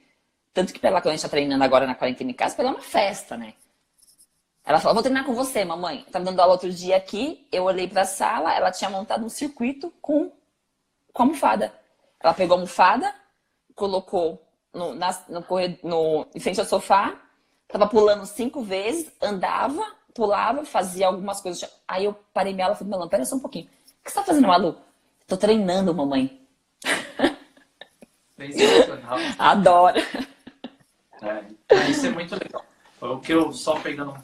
[0.53, 2.64] Tanto que pra ela, quando a gente tá treinando agora na quarentena em casa, pra
[2.64, 3.55] ela é uma festa, né?
[4.64, 6.05] Ela falou, vou treinar com você, mamãe.
[6.07, 9.28] Eu tava dando aula outro dia aqui, eu olhei pra sala, ela tinha montado um
[9.28, 10.30] circuito com,
[11.12, 11.72] com almofada.
[12.20, 13.12] Ela pegou a almofada,
[13.74, 14.40] colocou
[14.72, 15.45] no, na, no,
[15.82, 17.20] no, em frente ao sofá,
[17.66, 19.84] tava pulando cinco vezes, andava,
[20.14, 21.68] pulava, fazia algumas coisas.
[21.88, 23.68] Aí eu parei minha aula e falei, Melão, pera só um pouquinho.
[24.03, 24.76] O que você tá fazendo, Malu?
[25.28, 26.44] Tô treinando, mamãe.
[28.36, 29.16] Sensacional.
[29.38, 30.00] Adoro.
[31.22, 32.66] É, isso é muito legal.
[33.00, 34.22] O que eu, só pegando um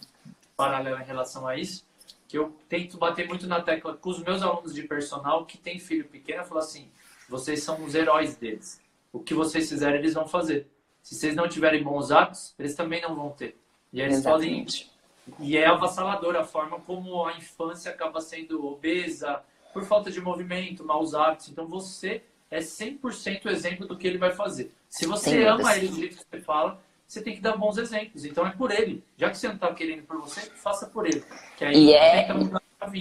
[0.57, 1.87] paralelo em relação a isso,
[2.27, 5.79] que eu tento bater muito na tecla com os meus alunos de personal que tem
[5.79, 6.91] filho pequeno, eu falo assim,
[7.29, 8.81] vocês são os heróis deles.
[9.13, 10.67] O que vocês fizerem, eles vão fazer.
[11.05, 13.57] Se vocês não tiverem bons hábitos, eles também não vão ter.
[13.93, 14.91] E eles podem Exatamente.
[15.39, 19.43] E é avassalador a forma como a infância acaba sendo obesa
[19.79, 21.49] por falta de movimento, maus hábitos.
[21.49, 24.73] Então você é 100% exemplo do que ele vai fazer.
[24.89, 27.79] Se você Sem ama ele do jeito que você fala, você tem que dar bons
[27.79, 28.25] exemplos.
[28.25, 29.05] Então é por ele.
[29.17, 31.23] Já que você não está querendo por você, faça por ele.
[31.57, 32.29] Que aí E é-.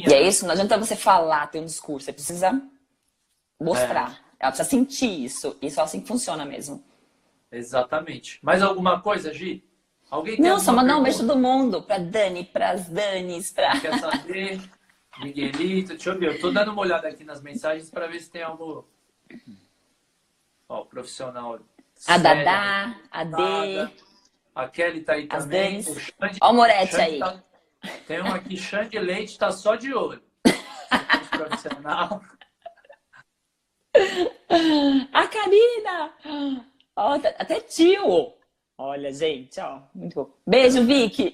[0.05, 2.61] E é isso, não adianta você falar, ter um discurso, você precisa
[3.59, 4.19] mostrar.
[4.39, 5.55] Ela precisa sentir isso.
[5.61, 6.83] Isso é assim funciona mesmo.
[7.51, 8.39] Exatamente.
[8.41, 9.63] Mais alguma coisa, Gi?
[10.09, 11.81] Alguém tem Não, só mandar um beijo todo mundo.
[11.81, 13.79] Pra Dani, pras Danis, pra.
[13.79, 14.61] Quer saber?
[15.19, 16.35] Miguelito, deixa eu ver.
[16.35, 18.87] Eu tô dando uma olhada aqui nas mensagens para ver se tem algo.
[20.69, 21.59] Ó, profissional.
[22.07, 23.85] A Dadá, a Nada.
[23.87, 23.91] D.
[24.53, 25.79] A Kelly tá aí As também.
[25.79, 27.19] O Xande- Ó o Moretti Xande aí.
[27.19, 27.43] tá-
[28.07, 30.21] Tem um aqui, Xande Leite, tá só de olho.
[31.31, 32.21] Profissional.
[35.13, 36.13] A Karina!
[36.95, 38.33] Ó, até tio!
[38.77, 39.81] Olha, gente, ó.
[39.93, 40.31] Muito bom.
[40.45, 41.33] Beijo, Vicky!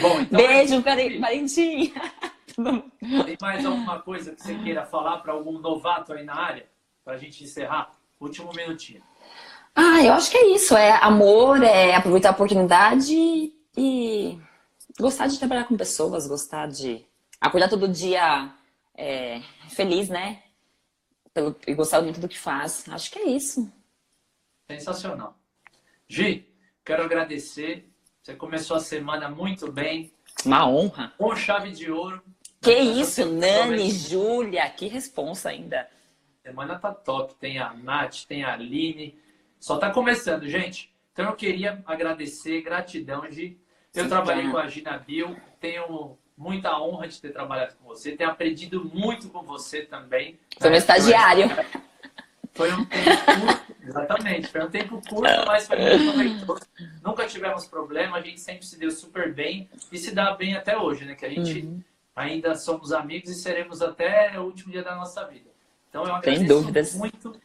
[0.00, 0.40] Bom, então.
[0.40, 0.82] é Beijo.
[0.82, 1.92] Cari- Valentim!
[3.26, 6.66] Tem mais alguma coisa que você queira falar para algum novato aí na área?
[7.04, 7.92] Pra gente encerrar?
[8.20, 9.02] Último minutinho.
[9.74, 10.76] Ah, eu acho que é isso.
[10.76, 13.14] É amor, é aproveitar a oportunidade
[13.76, 14.38] e
[15.00, 17.04] gostar de trabalhar com pessoas, gostar de
[17.40, 18.52] acordar todo dia
[18.94, 19.40] é,
[19.70, 20.42] feliz, né?
[21.32, 22.84] Pelo, e gostar muito do que faz.
[22.90, 23.72] Acho que é isso.
[24.70, 25.36] Sensacional.
[26.08, 26.46] Gi,
[26.84, 27.88] quero agradecer.
[28.22, 30.12] Você começou a semana muito bem,
[30.46, 31.12] Uma honra.
[31.18, 32.22] com chave de ouro.
[32.60, 35.88] Que isso, Nani, Júlia, que responsa ainda.
[36.40, 37.34] semana tá top.
[37.34, 39.18] Tem a Nath, tem a Aline.
[39.58, 40.94] Só tá começando, gente.
[41.12, 43.58] Então eu queria agradecer, gratidão, Gi.
[43.92, 44.52] Eu Sim, trabalhei cara.
[44.54, 45.36] com a Gina Bill.
[45.60, 50.38] tenho muita honra de ter trabalhado com você, tenho aprendido muito com você também.
[50.60, 51.46] Foi meu estagiário.
[52.54, 56.60] Foi um tempo exatamente, foi um tempo curto, mas foi muito proveitoso.
[57.02, 60.76] Nunca tivemos problema, a gente sempre se deu super bem e se dá bem até
[60.76, 61.14] hoje, né?
[61.14, 61.82] Que a gente uhum.
[62.14, 65.50] ainda somos amigos e seremos até o último dia da nossa vida.
[65.88, 66.94] Então eu agradeço dúvidas.
[66.94, 67.38] muito.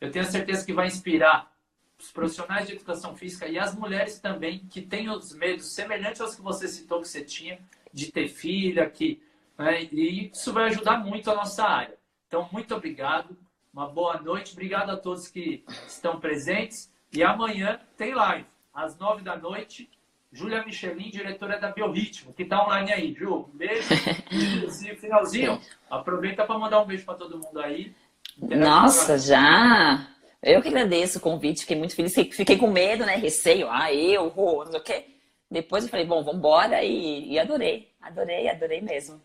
[0.00, 1.52] Eu tenho certeza que vai inspirar
[1.98, 6.36] os profissionais de educação física e as mulheres também que têm os medos semelhantes aos
[6.36, 7.58] que você citou que você tinha
[7.92, 9.20] de ter filha, que
[9.58, 9.82] né?
[9.90, 11.98] e isso vai ajudar muito a nossa área.
[12.28, 13.36] Então muito obrigado,
[13.78, 19.22] uma boa noite, obrigado a todos que estão presentes e amanhã tem live às nove
[19.22, 19.88] da noite.
[20.32, 23.14] Júlia Michelin, diretora da Biorritmo, que está online aí.
[23.14, 23.88] Ju, um beijo.
[24.32, 27.94] E finalzinho, aproveita para mandar um beijo para todo mundo aí.
[28.36, 30.08] Nossa, já!
[30.42, 32.14] Eu que agradeço o convite, fiquei muito feliz.
[32.14, 33.14] Fiquei com medo, né?
[33.14, 35.04] Receio, ah, eu, não sei o quê.
[35.48, 37.92] Depois eu falei, bom, vamos embora e, e, adorei.
[38.02, 39.22] Adorei, adorei mesmo.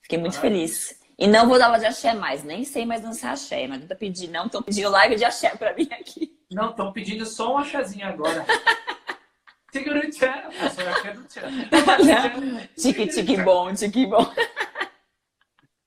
[0.00, 0.66] Fiquei muito Maravilha.
[0.66, 1.01] feliz.
[1.22, 3.68] E não vou dar aula de axé mais, nem sei mais dançar axé.
[3.68, 4.46] Não adianta pedir, não.
[4.46, 6.36] Estão pedindo live de axé pra mim aqui.
[6.50, 8.44] Não, estão pedindo só um axézinho agora.
[9.70, 10.50] Segura o tchan.
[12.76, 14.34] Tique, tique bom, tique bom.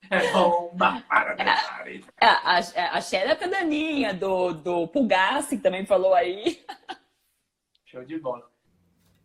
[0.10, 1.36] É bomba para
[2.22, 6.64] a, a, a, a Xera Daninha, do, do Pulgassi, que também falou aí.
[7.84, 8.50] Show de bola.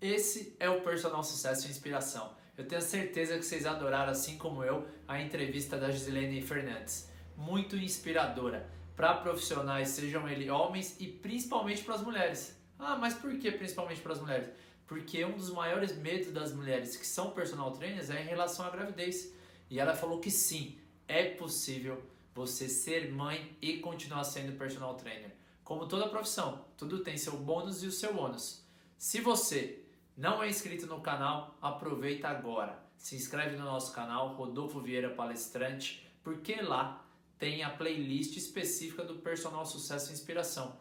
[0.00, 2.34] Esse é o Personal Sucesso e Inspiração.
[2.60, 7.08] Eu tenho certeza que vocês adoraram, assim como eu, a entrevista da Gisilene Fernandes.
[7.34, 12.54] Muito inspiradora para profissionais, sejam eles homens e principalmente para as mulheres.
[12.78, 14.50] Ah, mas por que principalmente para as mulheres?
[14.86, 18.68] Porque um dos maiores medos das mulheres que são personal trainers é em relação à
[18.68, 19.32] gravidez.
[19.70, 22.02] E ela falou que sim, é possível
[22.34, 25.34] você ser mãe e continuar sendo personal trainer.
[25.64, 28.62] Como toda profissão, tudo tem seu bônus e o seu ônus.
[28.98, 29.79] Se você
[30.20, 32.78] não é inscrito no canal, aproveita agora.
[32.98, 37.02] Se inscreve no nosso canal Rodolfo Vieira Palestrante, porque lá
[37.38, 40.76] tem a playlist específica do Personal Sucesso e Inspiração.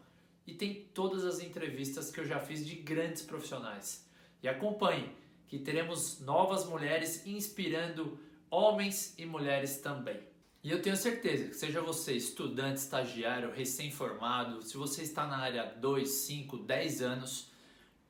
[0.46, 4.06] E tem todas as entrevistas que eu já fiz de grandes profissionais.
[4.42, 5.16] E acompanhe,
[5.48, 8.20] que teremos novas mulheres inspirando
[8.50, 10.20] homens e mulheres também.
[10.62, 15.64] E eu tenho certeza que seja você estudante, estagiário, recém-formado, se você está na área
[15.64, 17.49] 2, 5, 10 anos,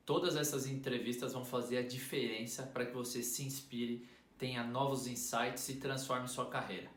[0.05, 5.67] todas essas entrevistas vão fazer a diferença para que você se inspire, tenha novos insights
[5.69, 6.89] e transforme sua carreira.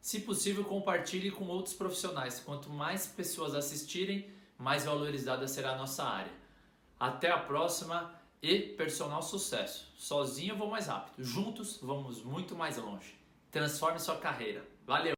[0.00, 2.40] Se possível, compartilhe com outros profissionais.
[2.40, 4.28] Quanto mais pessoas assistirem,
[4.58, 6.32] mais valorizada será a nossa área.
[6.98, 9.92] Até a próxima e personal sucesso.
[9.96, 13.14] Sozinho eu vou mais rápido, juntos vamos muito mais longe.
[13.50, 14.66] Transforme sua carreira.
[14.84, 15.10] Valeu!